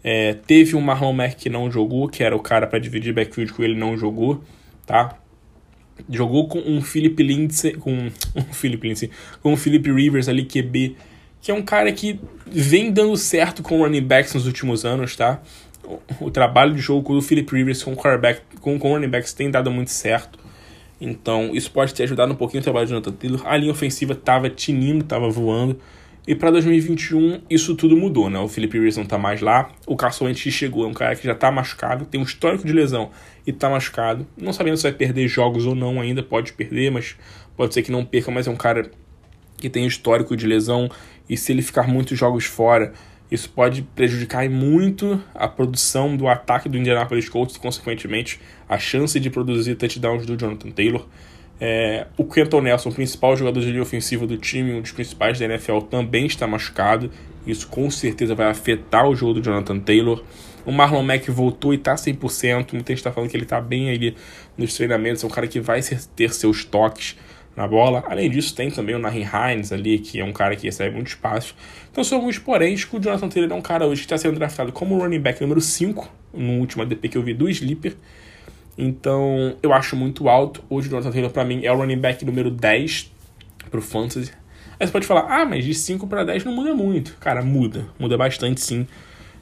[0.03, 3.51] É, teve um Marlon Mack que não jogou, que era o cara para dividir backfield
[3.51, 4.43] com ele, não jogou,
[4.85, 5.17] tá?
[6.09, 7.91] jogou com um Philip Lindsay, com
[8.35, 9.09] um Philip Lindsay,
[9.41, 10.95] com um Philip Rivers ali QB,
[11.41, 15.41] que é um cara que vem dando certo com running backs nos últimos anos, tá?
[15.83, 19.51] O, o trabalho de jogo do Philip Rivers com quarterback, com, com running backs tem
[19.51, 20.39] dado muito certo.
[21.01, 23.41] Então, isso pode ter ajudado um pouquinho o trabalho de Jonathan Taylor.
[23.45, 25.77] A linha ofensiva tava tinindo, tava voando.
[26.25, 28.39] E para 2021, isso tudo mudou, né?
[28.39, 29.69] O Felipe Rivers não tá mais lá.
[29.85, 32.71] O Carson Wentz chegou, é um cara que já tá machucado, tem um histórico de
[32.71, 33.11] lesão
[33.45, 34.25] e tá machucado.
[34.37, 37.17] Não sabendo se vai perder jogos ou não ainda, pode perder, mas
[37.57, 38.89] pode ser que não perca, mas é um cara
[39.57, 40.89] que tem histórico de lesão
[41.27, 42.93] e se ele ficar muitos jogos fora,
[43.29, 49.29] isso pode prejudicar muito a produção do ataque do Indianapolis Colts consequentemente, a chance de
[49.29, 51.05] produzir touchdowns do Jonathan Taylor.
[51.65, 55.45] É, o Quentin Nelson, principal jogador de linha ofensiva do time, um dos principais da
[55.45, 57.09] NFL, também está machucado.
[57.47, 60.21] Isso com certeza vai afetar o jogo do Jonathan Taylor.
[60.65, 62.73] O Marlon Mack voltou e está 100%.
[62.73, 64.13] Muita gente está falando que ele está bem ali
[64.57, 65.23] nos treinamentos.
[65.23, 65.79] É um cara que vai
[66.13, 67.15] ter seus toques
[67.55, 68.03] na bola.
[68.09, 71.07] Além disso, tem também o Nahin Hines ali, que é um cara que recebe muito
[71.07, 71.55] espaço.
[71.89, 74.35] Então são alguns poréns que o Jonathan Taylor é um cara hoje que está sendo
[74.37, 77.95] draftado como running back número 5, no último ADP que eu vi do Sleeper.
[78.77, 80.63] Então, eu acho muito alto.
[80.69, 83.11] Hoje o Jonathan Taylor, para mim, é o running back número 10
[83.69, 84.31] pro Fantasy.
[84.79, 87.15] Aí você pode falar, ah, mas de 5 para 10 não muda muito.
[87.19, 87.85] Cara, muda.
[87.99, 88.87] Muda bastante, sim.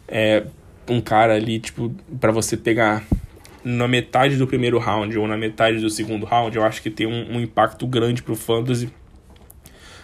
[0.07, 0.43] É
[0.87, 3.03] um cara ali, tipo, para você pegar
[3.63, 7.07] na metade do primeiro round ou na metade do segundo round, eu acho que tem
[7.07, 8.91] um, um impacto grande pro Fantasy.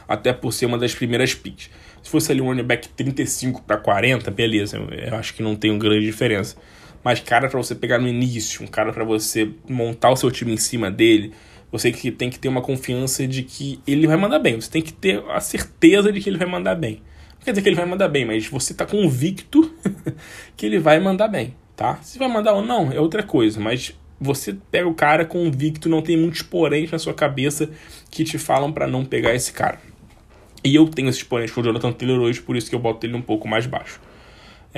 [0.07, 1.69] Até por ser uma das primeiras picks.
[2.01, 4.77] Se fosse ali um running back 35 para 40, beleza.
[4.77, 6.55] Eu acho que não tem uma grande diferença
[7.03, 10.53] mas cara para você pegar no início, um cara para você montar o seu time
[10.53, 11.33] em cima dele,
[11.71, 14.59] você que tem que ter uma confiança de que ele vai mandar bem.
[14.59, 17.01] Você tem que ter a certeza de que ele vai mandar bem.
[17.37, 19.73] Não quer dizer que ele vai mandar bem, mas você tá convicto
[20.55, 21.99] que ele vai mandar bem, tá?
[22.01, 26.01] Se vai mandar ou não é outra coisa, mas você pega o cara convicto, não
[26.01, 27.69] tem muitos poréns na sua cabeça
[28.09, 29.79] que te falam para não pegar esse cara.
[30.63, 33.05] E eu tenho esses poréns com o Jonathan Taylor hoje, por isso que eu boto
[33.05, 34.01] ele um pouco mais baixo.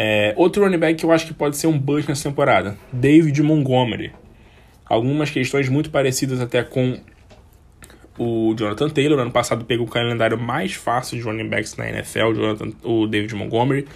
[0.02, 3.44] É, outro running back que eu acho que pode ser um bust nessa temporada, David
[3.44, 4.14] Montgomery.
[4.86, 7.02] Algumas questões muito parecidas até com
[8.18, 9.18] o Jonathan Taylor.
[9.18, 12.72] No ano passado pegou o calendário mais fácil de running backs na NFL, o, Jonathan,
[12.82, 13.90] o David Montgomery.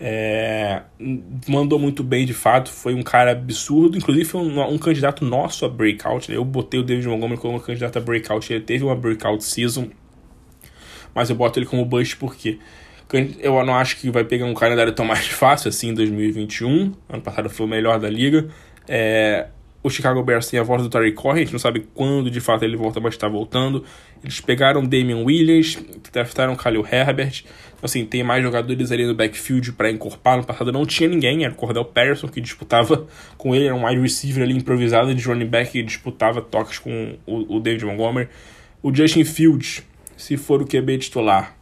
[0.00, 0.82] É,
[1.48, 3.98] mandou muito bem de fato, foi um cara absurdo.
[3.98, 6.32] Inclusive, foi um, um candidato nosso a breakout.
[6.32, 8.52] Eu botei o David Montgomery como candidato a breakout.
[8.52, 9.90] Ele teve uma breakout season,
[11.12, 12.60] mas eu boto ele como bust porque
[13.40, 16.92] eu não acho que vai pegar um calendário tão mais fácil assim em 2021.
[17.08, 18.48] Ano passado foi o melhor da liga.
[18.88, 19.46] É,
[19.82, 22.40] o Chicago Bears tem a volta do Tariq Cohen, a gente não sabe quando de
[22.40, 23.84] fato ele volta, mas está voltando.
[24.22, 25.76] Eles pegaram Damian Williams,
[26.12, 27.42] draftaram Khalil Herbert.
[27.42, 30.36] Então, assim, tem mais jogadores ali no backfield para encorpar.
[30.36, 33.84] No passado não tinha ninguém, era o Cordell Patterson que disputava com ele, era um
[33.84, 38.28] wide receiver ali improvisado de running back que disputava toques com o, o David Montgomery.
[38.80, 39.82] O Justin Fields,
[40.16, 41.56] se for o QB titular,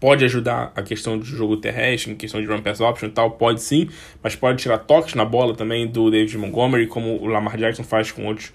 [0.00, 3.30] Pode ajudar a questão do jogo terrestre, em questão de run pass option e tal,
[3.32, 3.88] pode sim,
[4.22, 8.12] mas pode tirar toques na bola também do David Montgomery, como o Lamar Jackson faz
[8.12, 8.52] com outros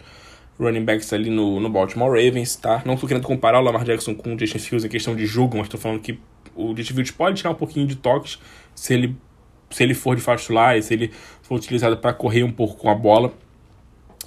[0.59, 2.83] running backs ali no, no Baltimore Ravens, tá?
[2.85, 5.57] Não tô querendo comparar o Lamar Jackson com o Justin Fields em questão de jogo,
[5.57, 6.19] mas tô falando que
[6.55, 8.37] o Justin Fields pode tirar um pouquinho de toques
[8.75, 9.15] se ele,
[9.69, 12.89] se ele for de fast fly, se ele for utilizado para correr um pouco com
[12.89, 13.33] a bola.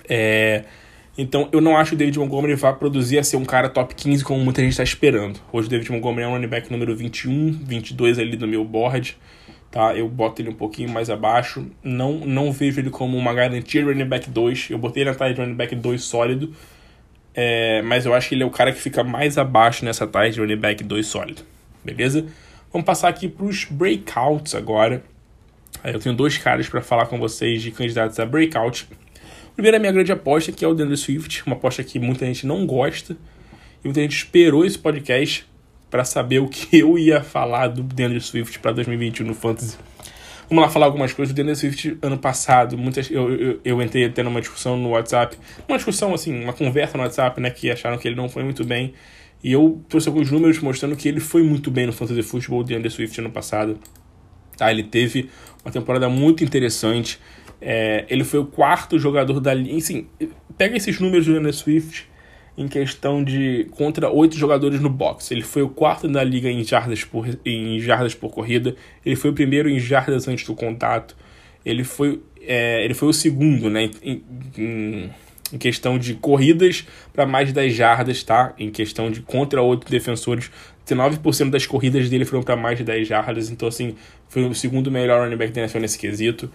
[0.09, 0.65] É,
[1.17, 3.95] então eu não acho que o David Montgomery vá produzir a ser um cara top
[3.95, 5.41] 15 como muita gente está esperando.
[5.53, 9.17] Hoje o David Montgomery é um running back número 21, 22 ali no meu board
[9.73, 9.97] tá?
[9.97, 11.67] Eu boto ele um pouquinho mais abaixo.
[11.83, 14.71] Não não vejo ele como uma garantia running back 2.
[14.71, 16.55] Eu botei ele na taxa de running back 2 sólido.
[17.35, 20.31] É, mas eu acho que ele é o cara que fica mais abaixo nessa taxa
[20.31, 21.43] de running back 2 sólido.
[21.83, 22.27] Beleza?
[22.71, 25.03] Vamos passar aqui para os breakouts agora.
[25.83, 28.87] Eu tenho dois caras para falar com vocês de candidatos a breakout.
[29.55, 32.47] Primeiro, a minha grande aposta, que é o DeAndre Swift, uma aposta que muita gente
[32.47, 33.17] não gosta.
[33.83, 35.47] E muita gente esperou esse podcast
[35.91, 39.77] para saber o que eu ia falar do DeAndre Swift para 2021 no Fantasy.
[40.49, 41.33] Vamos lá falar algumas coisas.
[41.33, 45.37] O DeAndre Swift, ano passado, muitas, eu, eu, eu entrei até numa discussão no WhatsApp.
[45.69, 47.51] Uma discussão, assim, uma conversa no WhatsApp, né?
[47.51, 48.95] Que acharam que ele não foi muito bem.
[49.45, 52.65] E eu trouxe alguns números mostrando que ele foi muito bem no Fantasy Football, o
[52.65, 53.79] DeAndre Swift, ano passado.
[54.57, 55.29] Tá, ele teve
[55.65, 57.19] uma temporada muito interessante.
[57.65, 59.79] É, ele foi o quarto jogador da linha.
[59.79, 60.09] Assim,
[60.59, 62.11] pega esses números do DeAndre Swift
[62.59, 65.31] em questão de contra oito jogadores no box.
[65.31, 68.75] Ele foi o quarto na liga em jardas por, em jardas por corrida.
[69.07, 71.17] Ele foi o primeiro em jardas antes do contato.
[71.65, 74.23] Ele foi, é, ele foi o segundo né, em,
[74.59, 75.11] em,
[75.53, 78.53] em questão de corridas para mais de 10 jardas, tá?
[78.59, 80.51] Em questão de contra oito defensores.
[80.85, 83.51] 19% das corridas dele foram para mais de 10 jardas.
[83.51, 83.95] Então, assim,
[84.29, 86.51] foi o segundo melhor running back da NFL nesse quesito.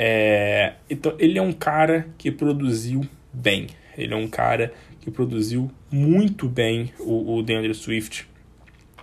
[0.00, 3.66] É, então, ele é um cara que produziu bem.
[3.96, 8.28] Ele é um cara que produziu muito bem o, o DeAndre Swift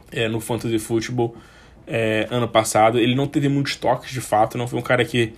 [0.10, 1.36] é, no Fantasy Football
[1.86, 2.97] é, ano passado.
[2.97, 5.34] Ele não teve muitos toques de fato, não foi um cara que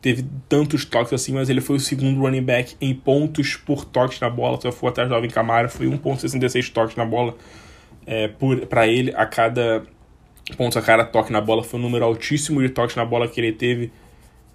[0.00, 4.18] teve tantos toques assim, mas ele foi o segundo running back em pontos por toques
[4.18, 4.58] na bola.
[4.62, 7.36] Só foi atrás do Alvin Kamara, foi 1,66 toques na bola
[8.06, 8.28] é,
[8.66, 9.82] para ele a cada
[10.56, 11.62] pontos a cada toque na bola.
[11.62, 13.92] Foi um número altíssimo de toques na bola que ele teve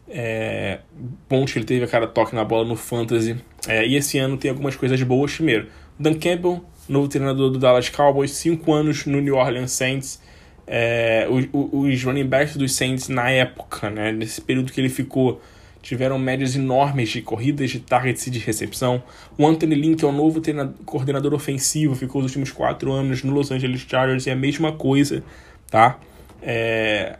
[0.10, 0.80] é,
[1.28, 3.36] pontos que ele teve a cada toque na bola no Fantasy.
[3.68, 5.34] É, e esse ano tem algumas coisas boas.
[5.34, 5.68] Primeiro,
[6.00, 10.22] Dan Campbell, novo treinador do Dallas Cowboys, 5 anos no New Orleans Saints.
[10.66, 15.42] É, os, os running backs dos Saints na época, né, nesse período que ele ficou,
[15.82, 19.02] tiveram médias enormes de corridas, de targets e de recepção.
[19.38, 20.42] O Anthony Lynn, que é o novo
[20.86, 25.24] coordenador ofensivo, ficou os últimos 4 anos no Los Angeles Chargers, é a mesma coisa,
[25.72, 25.98] tá?
[26.42, 27.16] É,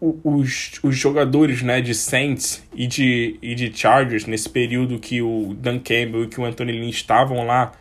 [0.00, 5.54] os, os jogadores né, de Saints e de, e de Chargers, nesse período que o
[5.58, 7.72] Dan Campbell e que o Anthony Lynn estavam lá,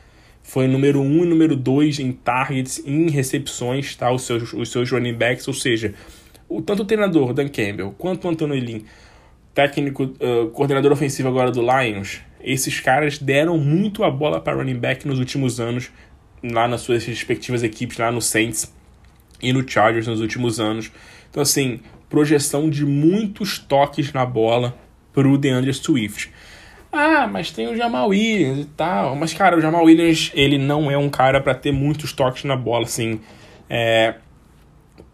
[0.41, 4.11] foi número 1 um e número 2 em targets em recepções, tá?
[4.11, 5.93] Os seus, os seus running backs, ou seja,
[6.49, 8.81] o, tanto o treinador Dan Campbell quanto o Anthony Lynn,
[9.53, 14.77] técnico, uh, coordenador ofensivo agora do Lions, esses caras deram muito a bola para running
[14.77, 15.89] back nos últimos anos,
[16.43, 18.73] lá nas suas respectivas equipes, lá no Saints
[19.41, 20.91] e no Chargers nos últimos anos.
[21.29, 21.79] Então, assim,
[22.13, 24.77] projeção de muitos toques na bola
[25.11, 26.31] para o DeAndre Swift.
[26.91, 29.15] Ah, mas tem o Jamal Williams e tal.
[29.15, 32.55] Mas, cara, o Jamal Williams, ele não é um cara para ter muitos toques na
[32.55, 33.19] bola, assim.
[33.67, 34.13] É,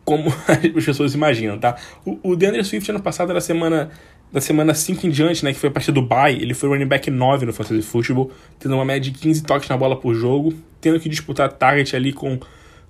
[0.04, 0.28] como
[0.76, 1.78] as pessoas imaginam, tá?
[2.06, 3.92] O, o DeAndre Swift, ano passado, na semana
[4.30, 6.86] da semana 5 em diante, né, que foi a partir do bye, ele foi running
[6.86, 10.54] back 9 no Fantasy Football, tendo uma média de 15 toques na bola por jogo,
[10.82, 12.38] tendo que disputar target ali com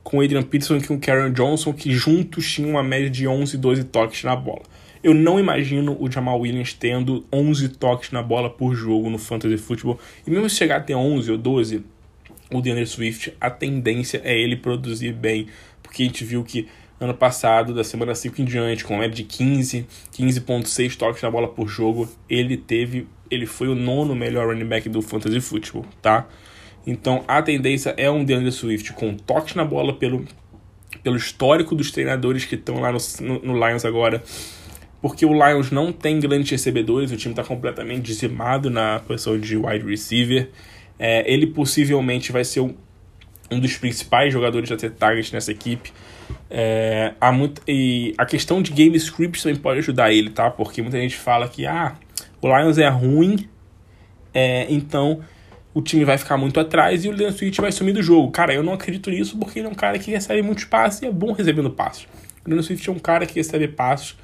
[0.10, 3.84] com Adrian Peterson e com Karen Johnson, que juntos tinham uma média de 11, 12
[3.86, 4.64] toques na bola.
[5.04, 9.58] Eu não imagino o Jamal Williams tendo 11 toques na bola por jogo no Fantasy
[9.58, 10.00] Football.
[10.26, 11.84] E mesmo se chegar a ter 11 ou 12,
[12.52, 15.46] o DeAndre Swift, a tendência é ele produzir bem.
[15.84, 16.68] Porque a gente viu que
[17.00, 21.48] ano passado, da semana 5 em diante, com média de 15, 15.6 toques na bola
[21.48, 26.28] por jogo, ele teve, ele foi o nono melhor running back do Fantasy Football, tá?
[26.86, 30.26] Então a tendência é um DeAndre Swift com toques na bola pelo,
[31.04, 34.24] pelo histórico dos treinadores que estão lá no, no, no, Lions agora.
[35.02, 39.56] Porque o Lions não tem grandes recebedores, o time está completamente dizimado na posição de
[39.56, 40.50] wide receiver.
[40.98, 42.76] É, ele possivelmente vai ser um,
[43.50, 45.94] um dos principais jogadores a ter target nessa equipe.
[46.50, 50.52] É, há muito, e a questão de game scripts também pode ajudar ele, tá?
[50.52, 51.96] Porque muita gente fala que ah,
[52.42, 53.48] o Lions é ruim,
[54.34, 55.22] é, então
[55.74, 58.32] o time vai ficar muito atrás e o Leon Switch vai sumir do jogo.
[58.32, 61.06] Cara, eu não acredito nisso porque ele é um cara que recebe muitos passes e
[61.06, 62.08] é bom recebendo passes.
[62.46, 64.16] O Leon Swift é um cara que recebe passes,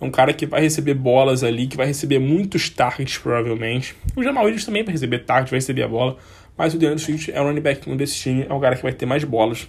[0.00, 3.94] é um cara que vai receber bolas ali, que vai receber muitos targets provavelmente.
[4.16, 6.16] O Jamal Williams também vai receber target, vai receber a bola,
[6.56, 8.82] mas o DeAndre Swift é o running back um desse time, é um cara que
[8.82, 9.68] vai ter mais bolas.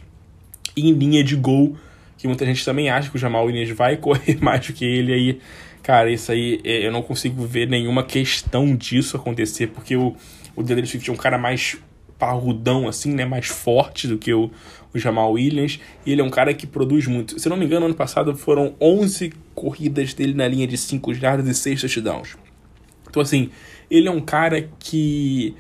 [0.76, 1.76] Em linha de gol,
[2.18, 5.14] que muita gente também acha que o Jamal Williams vai correr mais do que ele
[5.14, 5.40] aí.
[5.84, 10.16] Cara, isso aí é, eu não consigo ver nenhuma questão disso acontecer, porque o,
[10.56, 11.78] o Deandre Swift é um cara mais
[12.22, 13.26] parrudão, assim, né?
[13.26, 14.52] Mais forte do que o,
[14.94, 15.80] o Jamal Williams.
[16.06, 17.40] E ele é um cara que produz muito.
[17.40, 21.48] Se não me engano, ano passado foram 11 corridas dele na linha de 5 jardas
[21.48, 22.38] e 6 touchdowns.
[23.10, 23.50] Então, assim,
[23.90, 25.56] ele é um cara que,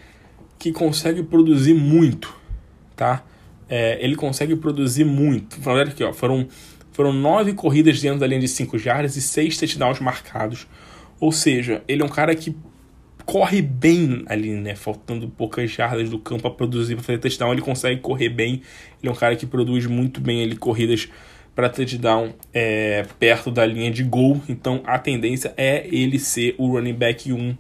[0.60, 2.34] que consegue produzir muito,
[2.96, 3.24] tá?
[3.68, 5.60] É, ele consegue produzir muito.
[5.62, 6.48] Falando aqui, ó, foram,
[6.92, 10.68] foram nove corridas dentro da linha de 5 jardas e seis touchdowns marcados.
[11.20, 12.56] Ou seja, ele é um cara que
[13.26, 14.76] corre bem ali, né?
[14.76, 18.62] Faltando poucas jardas do campo para produzir para fazer touchdown, ele consegue correr bem.
[19.02, 21.10] Ele é um cara que produz muito bem ali corridas
[21.56, 24.42] para touchdown é, perto da linha de gol.
[24.48, 27.56] Então a tendência é ele ser o running back 1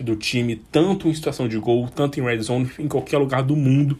[0.00, 3.56] do time, tanto em situação de gol, tanto em red zone, em qualquer lugar do
[3.56, 3.98] mundo.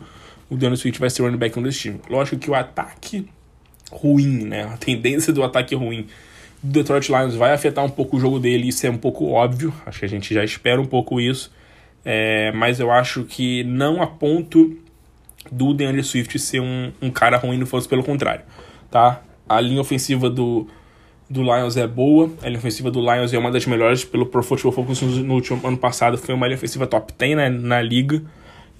[0.49, 2.01] O Daniel Switch vai ser o running back 1 desse time.
[2.09, 3.27] Lógico que o ataque
[3.90, 4.64] ruim, né?
[4.64, 6.07] A tendência do ataque ruim
[6.62, 9.73] do Detroit Lions vai afetar um pouco o jogo dele, isso é um pouco óbvio.
[9.87, 11.51] Acho que a gente já espera um pouco isso.
[12.05, 14.77] É, mas eu acho que não a ponto
[15.51, 18.42] do DeAndre Swift ser um, um cara ruim, não fosse pelo contrário,
[18.90, 19.23] tá?
[19.49, 20.66] A linha ofensiva do,
[21.29, 24.42] do Lions é boa, a linha ofensiva do Lions é uma das melhores pelo Pro
[24.42, 28.23] Football Focus no último ano passado, foi uma linha ofensiva top 10 né, na liga,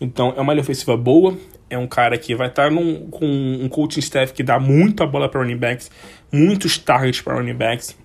[0.01, 1.37] então é uma linha ofensiva boa,
[1.69, 5.29] é um cara que vai estar num, com um coaching staff que dá muita bola
[5.29, 5.91] para running backs,
[6.33, 7.97] muitos targets para running backs,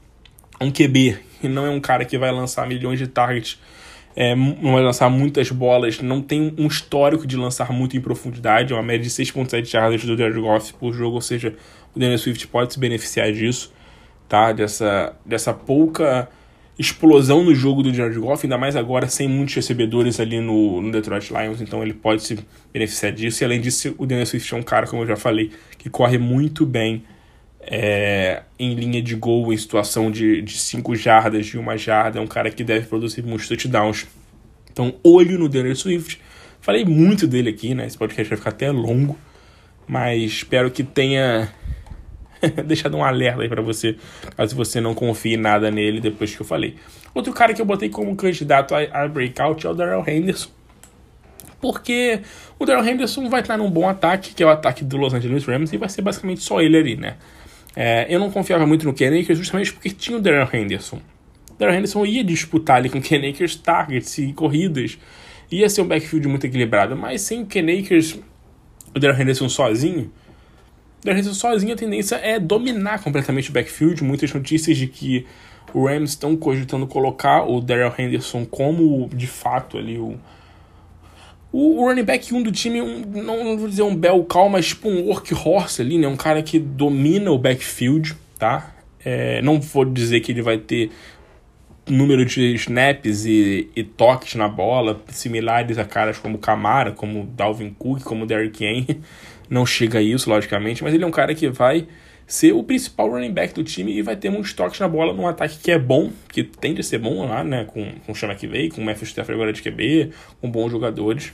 [0.59, 3.59] um QB e não é um cara que vai lançar milhões de targets,
[4.15, 8.71] é, não vai lançar muitas bolas, não tem um histórico de lançar muito em profundidade,
[8.71, 11.55] é uma média de 6.7 jardas do Jared Goff por jogo, ou seja,
[11.93, 13.73] o Daniel Swift pode se beneficiar disso,
[14.29, 14.53] tá?
[14.53, 16.29] Dessa, dessa pouca
[16.77, 20.91] explosão no jogo do Jared Goff, ainda mais agora sem muitos recebedores ali no, no
[20.91, 22.37] Detroit Lions, então ele pode se
[22.73, 23.43] beneficiar disso.
[23.43, 26.17] E além disso, o Daniel Swift é um cara, como eu já falei, que corre
[26.17, 27.03] muito bem
[27.61, 32.27] é, em linha de gol, em situação de 5 jardas, de uma jarda, é um
[32.27, 34.05] cara que deve produzir muitos touchdowns.
[34.71, 36.21] Então, olho no Daniel Swift.
[36.59, 37.85] Falei muito dele aqui, né?
[37.85, 39.17] Esse podcast vai ficar até longo,
[39.87, 41.49] mas espero que tenha
[42.65, 43.95] deixado um alerta aí para você,
[44.35, 46.75] caso você não confie nada nele depois que eu falei.
[47.13, 50.49] Outro cara que eu botei como candidato a, a breakout é o Daryl Henderson.
[51.61, 52.19] Porque
[52.59, 55.45] o Daryl Henderson vai estar num bom ataque, que é o ataque do Los Angeles
[55.45, 57.15] Rams, e vai ser basicamente só ele ali, né?
[57.75, 61.01] É, eu não confiava muito no Ken justamente porque tinha o Daryl Henderson.
[61.51, 63.21] O Daryl Henderson ia disputar ali com o Ken
[63.63, 64.97] targets e corridas.
[65.51, 67.65] Ia ser um backfield muito equilibrado, mas sem o Ken
[68.95, 70.11] o Daryl Henderson sozinho,
[71.11, 74.03] Henderson sozinho a tendência é dominar completamente o backfield.
[74.03, 75.25] Muitas notícias de que
[75.73, 80.17] o Rams estão cogitando colocar o Daryl Henderson como de fato ali o
[81.57, 84.67] o running back 1 um do time, um, não, vou dizer um bel call, mas
[84.67, 86.05] tipo um workhorse ali, né?
[86.05, 88.75] Um cara que domina o backfield, tá?
[89.05, 90.91] É, não vou dizer que ele vai ter
[91.87, 97.69] número de snaps e, e, toques na bola similares a caras como Camara, como Dalvin
[97.69, 98.99] Cook, como Derrick Henry.
[99.49, 101.87] Não chega a isso, logicamente, mas ele é um cara que vai
[102.27, 105.27] ser o principal running back do time e vai ter muitos toques na bola num
[105.27, 107.65] ataque que é bom, que tende a ser bom lá, né?
[107.65, 111.33] Com, com o Sean McVay, com o Matthew Stafford agora de QB, com bons jogadores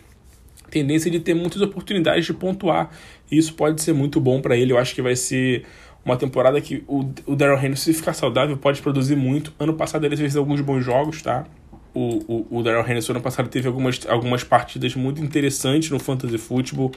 [0.72, 2.90] tendência de ter muitas oportunidades de pontuar.
[3.30, 4.72] E isso pode ser muito bom para ele.
[4.72, 5.66] Eu acho que vai ser
[6.04, 9.54] uma temporada que o, o Daryl Henderson, se ficar saudável, pode produzir muito.
[9.60, 11.46] Ano passado ele fez alguns bons jogos, tá?
[11.94, 16.38] O, o, o Daryl Henderson ano passado teve algumas, algumas partidas muito interessantes no Fantasy
[16.38, 16.92] Football,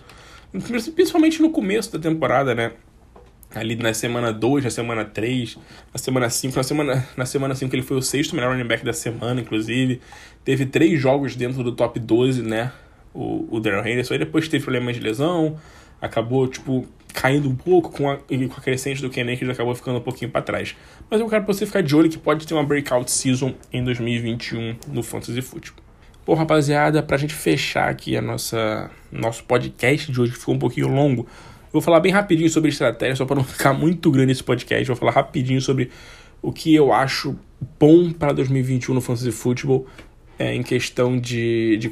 [0.95, 2.73] principalmente no começo da temporada, né?
[3.55, 5.57] Ali na semana 2, na semana 3,
[5.93, 6.57] na semana 5.
[6.57, 10.01] Na semana, na semana 5 ele foi o sexto melhor running back da semana, inclusive.
[10.45, 12.73] Teve três jogos dentro do top 12, né?
[13.15, 14.15] o, o Daryl Henderson.
[14.15, 15.57] Aí depois teve problemas de lesão,
[16.01, 19.99] acabou, tipo, caindo um pouco com a, com a crescente do Ken Akers, acabou ficando
[19.99, 20.75] um pouquinho para trás.
[21.09, 23.83] Mas eu quero pra você ficar de olho que pode ter uma breakout season em
[23.85, 25.84] 2021 no Fantasy Football.
[26.27, 30.59] Bom, rapaziada, pra gente fechar aqui a nossa nosso podcast de hoje, que ficou um
[30.59, 31.27] pouquinho longo,
[31.71, 34.87] vou falar bem rapidinho sobre estratégia, só para não ficar muito grande esse podcast.
[34.87, 35.91] Vou falar rapidinho sobre
[36.41, 37.39] o que eu acho
[37.79, 39.87] bom para 2021 no Fantasy Football
[40.39, 41.91] é, em questão de, de,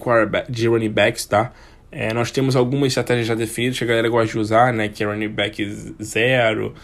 [0.49, 1.53] de running backs, tá?
[1.91, 4.89] É, nós temos algumas estratégias já definidas que a galera gosta de usar, né?
[4.89, 5.63] Que é running back
[6.03, 6.75] zero,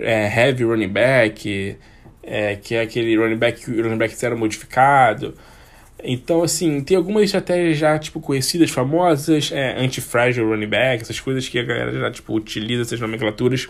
[0.00, 1.76] é, heavy running back,
[2.24, 5.34] é, que é aquele running back, running back zero modificado.
[6.02, 11.48] Então, assim, tem algumas estratégias já, tipo, conhecidas, famosas, é, anti-fragile running back, essas coisas
[11.48, 13.68] que a galera já, tipo, utiliza, essas nomenclaturas.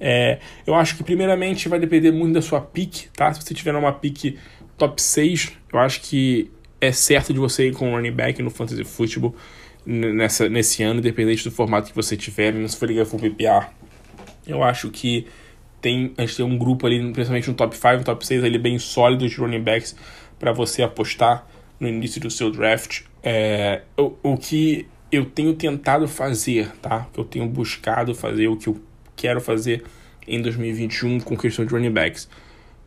[0.00, 3.32] É, eu acho que, primeiramente, vai depender muito da sua pick, tá?
[3.32, 4.36] Se você tiver uma pick
[4.78, 6.50] top 6, eu acho que
[6.80, 9.34] é certo de você ir com running back no Fantasy Football
[9.84, 13.68] nessa, nesse ano, independente do formato que você tiver, se for ligar for PPR.
[14.46, 15.26] Eu acho que
[15.80, 18.58] tem, a gente tem um grupo ali, principalmente no top 5, no top 6, ali
[18.58, 19.96] bem sólido de running backs
[20.38, 21.46] para você apostar
[21.78, 23.02] no início do seu draft.
[23.22, 27.08] É, o, o que eu tenho tentado fazer, tá?
[27.16, 28.80] Eu tenho buscado fazer, o que eu
[29.16, 29.84] quero fazer
[30.26, 32.28] em 2021 com questão de running backs.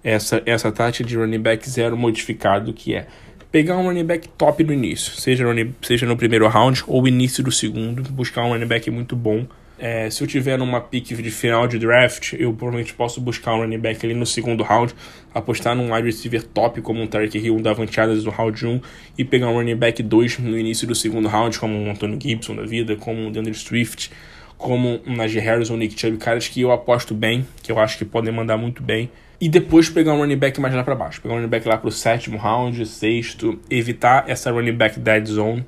[0.03, 3.07] Essa, essa taxa de running back zero modificado, que é
[3.51, 7.43] pegar um running back top no início, seja, running, seja no primeiro round ou início
[7.43, 9.45] do segundo, buscar um running back muito bom.
[9.79, 13.59] É, se eu tiver numa pick de final de draft, eu provavelmente posso buscar um
[13.59, 14.93] running back ali no segundo round,
[15.33, 18.81] apostar num wide receiver top como um Tarek Hill, um Davante Adams no round 1
[19.17, 22.55] e pegar um running back 2 no início do segundo round, como um Antonio Gibson
[22.55, 24.11] da vida, como um DeAndre Swift,
[24.57, 27.99] como um Najee Harris ou Nick Chubb, caras que eu aposto bem, que eu acho
[27.99, 29.11] que podem mandar muito bem.
[29.39, 31.21] E depois pegar um running back mais lá para baixo.
[31.21, 33.59] Pegar um running back lá pro sétimo round, sexto.
[33.69, 35.63] Evitar essa running back dead zone,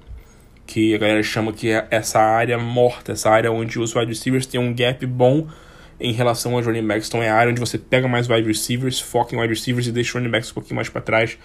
[0.70, 4.46] que a galera chama que é essa área morta, essa área onde os wide receivers
[4.46, 5.48] têm um gap bom
[6.00, 7.08] em relação aos running backs.
[7.08, 9.92] Então é a área onde você pega mais wide receivers, foca em wide receivers e
[9.92, 11.40] deixa os running backs um pouquinho mais para trás.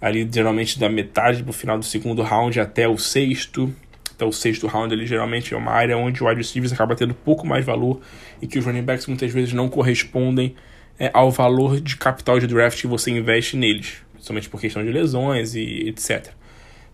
[0.00, 3.72] Ali, geralmente, da metade pro final do segundo round até o sexto.
[4.12, 7.14] Até o sexto round ali, geralmente, é uma área onde o wide receivers acaba tendo
[7.14, 8.00] pouco mais valor
[8.42, 10.56] e que os running backs muitas vezes não correspondem
[10.98, 14.90] é, ao valor de capital de draft que você investe neles, principalmente por questão de
[14.90, 16.32] lesões e etc.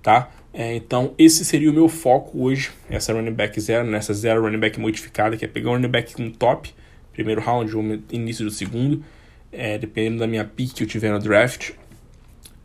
[0.03, 0.29] Tá?
[0.55, 4.59] É, então, esse seria o meu foco hoje, essa running back zero, nessa zero running
[4.59, 6.75] back modificada, que é pegar um running back com top,
[7.13, 9.03] primeiro round ou início do segundo,
[9.51, 11.73] é, dependendo da minha pick que eu tiver no draft.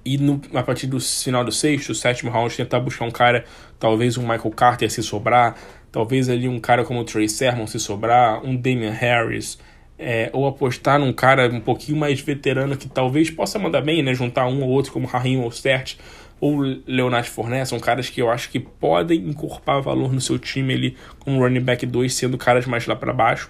[0.03, 3.45] E no, a partir do final do sexto, sétimo round, tentar buscar um cara,
[3.79, 5.57] talvez um Michael Carter se sobrar,
[5.91, 9.57] talvez ali um cara como o Trey Sermon se sobrar, um Damian Harris,
[9.99, 14.13] é, ou apostar num cara um pouquinho mais veterano que talvez possa mandar bem, né?
[14.13, 15.97] Juntar um ou outro, como Raheem Mostert
[16.39, 20.73] ou Leonard Fournette, são caras que eu acho que podem incorporar valor no seu time
[20.73, 23.49] ali como running back 2, sendo caras mais lá para baixo.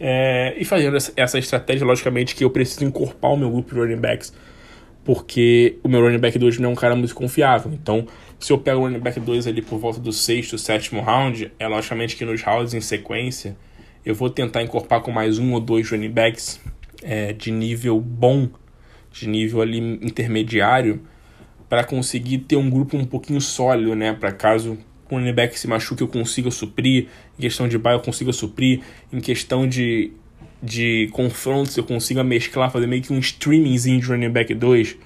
[0.00, 3.96] É, e fazendo essa estratégia, logicamente, que eu preciso incorporar o meu grupo de running
[3.96, 4.32] backs,
[5.04, 7.72] porque o meu running back 2 não é um cara muito confiável.
[7.72, 8.06] Então,
[8.38, 11.66] se eu pego o running back 2 ali por volta do sexto, sétimo round, é
[11.66, 13.56] logicamente que nos rounds em sequência
[14.04, 16.60] eu vou tentar incorporar com mais um ou dois running backs
[17.02, 18.48] é, de nível bom,
[19.12, 21.02] de nível ali intermediário,
[21.68, 24.12] para conseguir ter um grupo um pouquinho sólido, né?
[24.12, 24.78] Para caso
[25.10, 27.08] o running back se machuque eu consiga suprir,
[27.38, 28.80] em questão de buy eu consiga suprir,
[29.12, 30.12] em questão de,
[30.62, 34.96] de confrontos eu consiga mesclar, fazer meio que um streamingzinho de running back 2,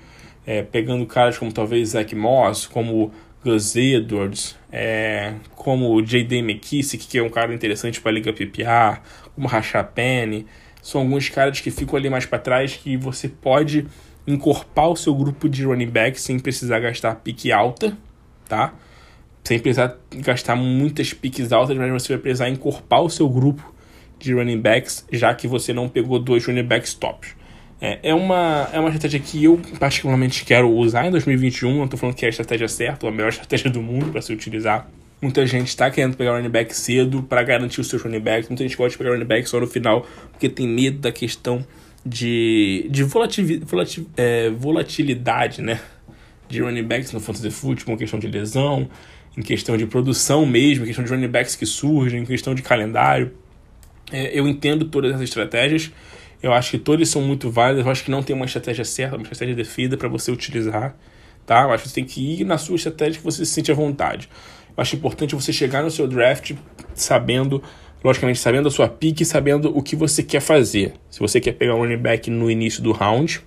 [0.46, 3.12] é, pegando caras como talvez Zach Moss, como
[3.44, 6.38] Gus Edwards, é, como J.D.
[6.38, 9.00] McKissick, que é um cara interessante para a Liga PPR,
[9.34, 10.46] como Rashad Penny,
[10.80, 13.86] são alguns caras que ficam ali mais para trás que você pode
[14.26, 17.96] encorpar o seu grupo de running back sem precisar gastar pique alta,
[18.48, 18.74] tá?
[19.44, 23.74] Sem precisar gastar muitas piques altas, mas você vai precisar encorpar o seu grupo
[24.18, 27.34] de running backs, já que você não pegou dois running backs tops.
[27.80, 31.78] É, é, uma, é uma estratégia que eu particularmente quero usar em 2021.
[31.78, 34.32] Não estou falando que é a estratégia certa a melhor estratégia do mundo para se
[34.32, 34.88] utilizar.
[35.20, 38.48] Muita gente está querendo pegar o running back cedo para garantir os seus running backs.
[38.48, 41.10] Muita gente gosta de pegar o running back só no final porque tem medo da
[41.10, 41.66] questão
[42.04, 43.06] de, de
[44.16, 45.80] é, volatilidade né?
[46.48, 48.88] de running backs no fantasy football, questão de lesão,
[49.36, 52.62] em questão de produção mesmo, em questão de running backs que surgem, em questão de
[52.62, 53.32] calendário.
[54.12, 55.90] É, eu entendo todas essas estratégias.
[56.42, 57.86] Eu acho que todos são muito válidos.
[57.86, 60.94] Eu acho que não tem uma estratégia certa, uma estratégia definida para você utilizar.
[61.46, 61.62] Tá?
[61.62, 63.74] Eu acho que você tem que ir na sua estratégia que você se sente à
[63.74, 64.28] vontade.
[64.76, 66.52] Eu acho importante você chegar no seu draft
[66.94, 67.62] sabendo,
[68.02, 70.94] logicamente, sabendo a sua pick e sabendo o que você quer fazer.
[71.10, 73.40] Se você quer pegar um running back no início do round,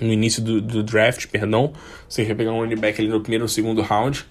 [0.00, 1.72] no início do, do draft, perdão,
[2.08, 4.26] você quer pegar um running back ali no primeiro ou segundo round, se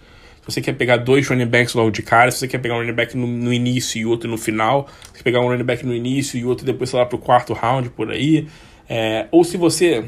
[0.46, 2.94] você quer pegar dois running backs logo de cara, se você quer pegar um running
[2.94, 5.96] back no, no início e outro no final, se você pegar um running back no
[5.96, 8.48] início e outro depois, sei lá, pro quarto round, por aí.
[8.90, 10.04] É, ou se você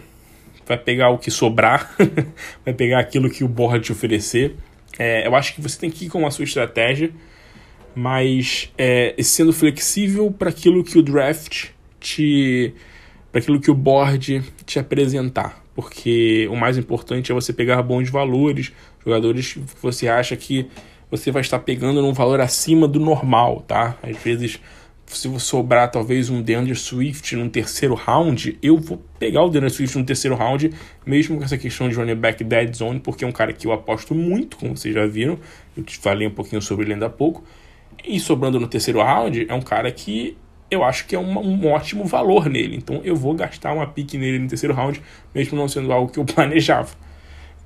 [0.66, 1.96] vai pegar o que sobrar,
[2.66, 4.56] vai pegar aquilo que o board te oferecer.
[5.00, 7.12] É, eu acho que você tem que ir com a sua estratégia,
[7.96, 11.70] mas é, sendo flexível para aquilo que o draft
[12.00, 12.74] te.
[13.32, 15.64] para aquilo que o board te apresentar.
[15.74, 18.72] Porque o mais importante é você pegar bons valores,
[19.06, 20.68] Jogadores que você acha que
[21.12, 23.96] você vai estar pegando num valor acima do normal, tá?
[24.02, 24.60] Às vezes,
[25.06, 29.96] se sobrar talvez um DeAndre Swift num terceiro round, eu vou pegar o DeAndre Swift
[30.00, 30.72] no terceiro round,
[31.06, 33.72] mesmo com essa questão de running back dead zone, porque é um cara que eu
[33.72, 35.38] aposto muito, como vocês já viram.
[35.78, 37.44] Eu te falei um pouquinho sobre ele ainda há pouco.
[38.04, 40.38] E sobrando no terceiro round, é um cara que
[40.70, 42.76] eu acho que é uma, um ótimo valor nele.
[42.76, 45.02] Então eu vou gastar uma pique nele no terceiro round,
[45.34, 46.90] mesmo não sendo algo que eu planejava.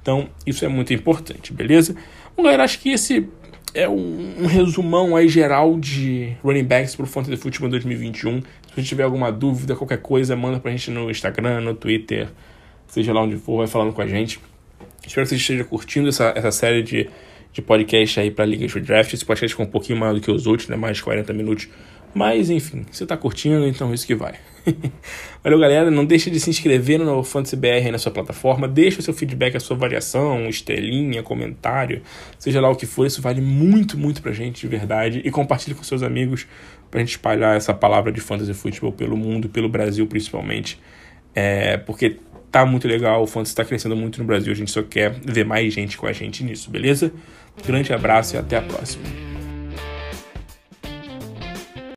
[0.02, 1.94] Então, isso é muito importante, beleza?
[2.36, 3.28] Bom, galera, acho que esse
[3.74, 8.42] é um, um resumão aí geral de running backs para o Fantasy Football 2021.
[8.76, 12.30] Se tiver alguma dúvida, qualquer coisa, manda pra gente no Instagram, no Twitter,
[12.88, 14.40] seja lá onde for, vai falando com a gente.
[15.06, 17.10] Espero que você esteja curtindo essa, essa série de,
[17.52, 19.14] de podcast aí pra Liga de Draft.
[19.14, 20.76] Esse podcast ficou um pouquinho maior do que os outros, né?
[20.76, 21.68] Mais de 40 minutos.
[22.14, 24.34] Mas, enfim, você tá curtindo, então é isso que vai.
[25.44, 25.92] Valeu, galera.
[25.92, 28.68] Não deixe de se inscrever no Fantasy BR na sua plataforma.
[28.68, 32.02] Deixe o seu feedback, a sua variação, estrelinha, comentário,
[32.38, 33.06] seja lá o que for.
[33.06, 35.22] Isso vale muito, muito pra gente, de verdade.
[35.24, 36.48] E compartilhe com seus amigos
[36.90, 40.80] pra gente espalhar essa palavra de fantasy futebol pelo mundo, pelo Brasil principalmente.
[41.36, 42.18] É, porque
[42.52, 44.52] tá muito legal, o fantasy tá crescendo muito no Brasil.
[44.52, 47.12] A gente só quer ver mais gente com a gente nisso, beleza?
[47.66, 49.04] Grande abraço e até a próxima.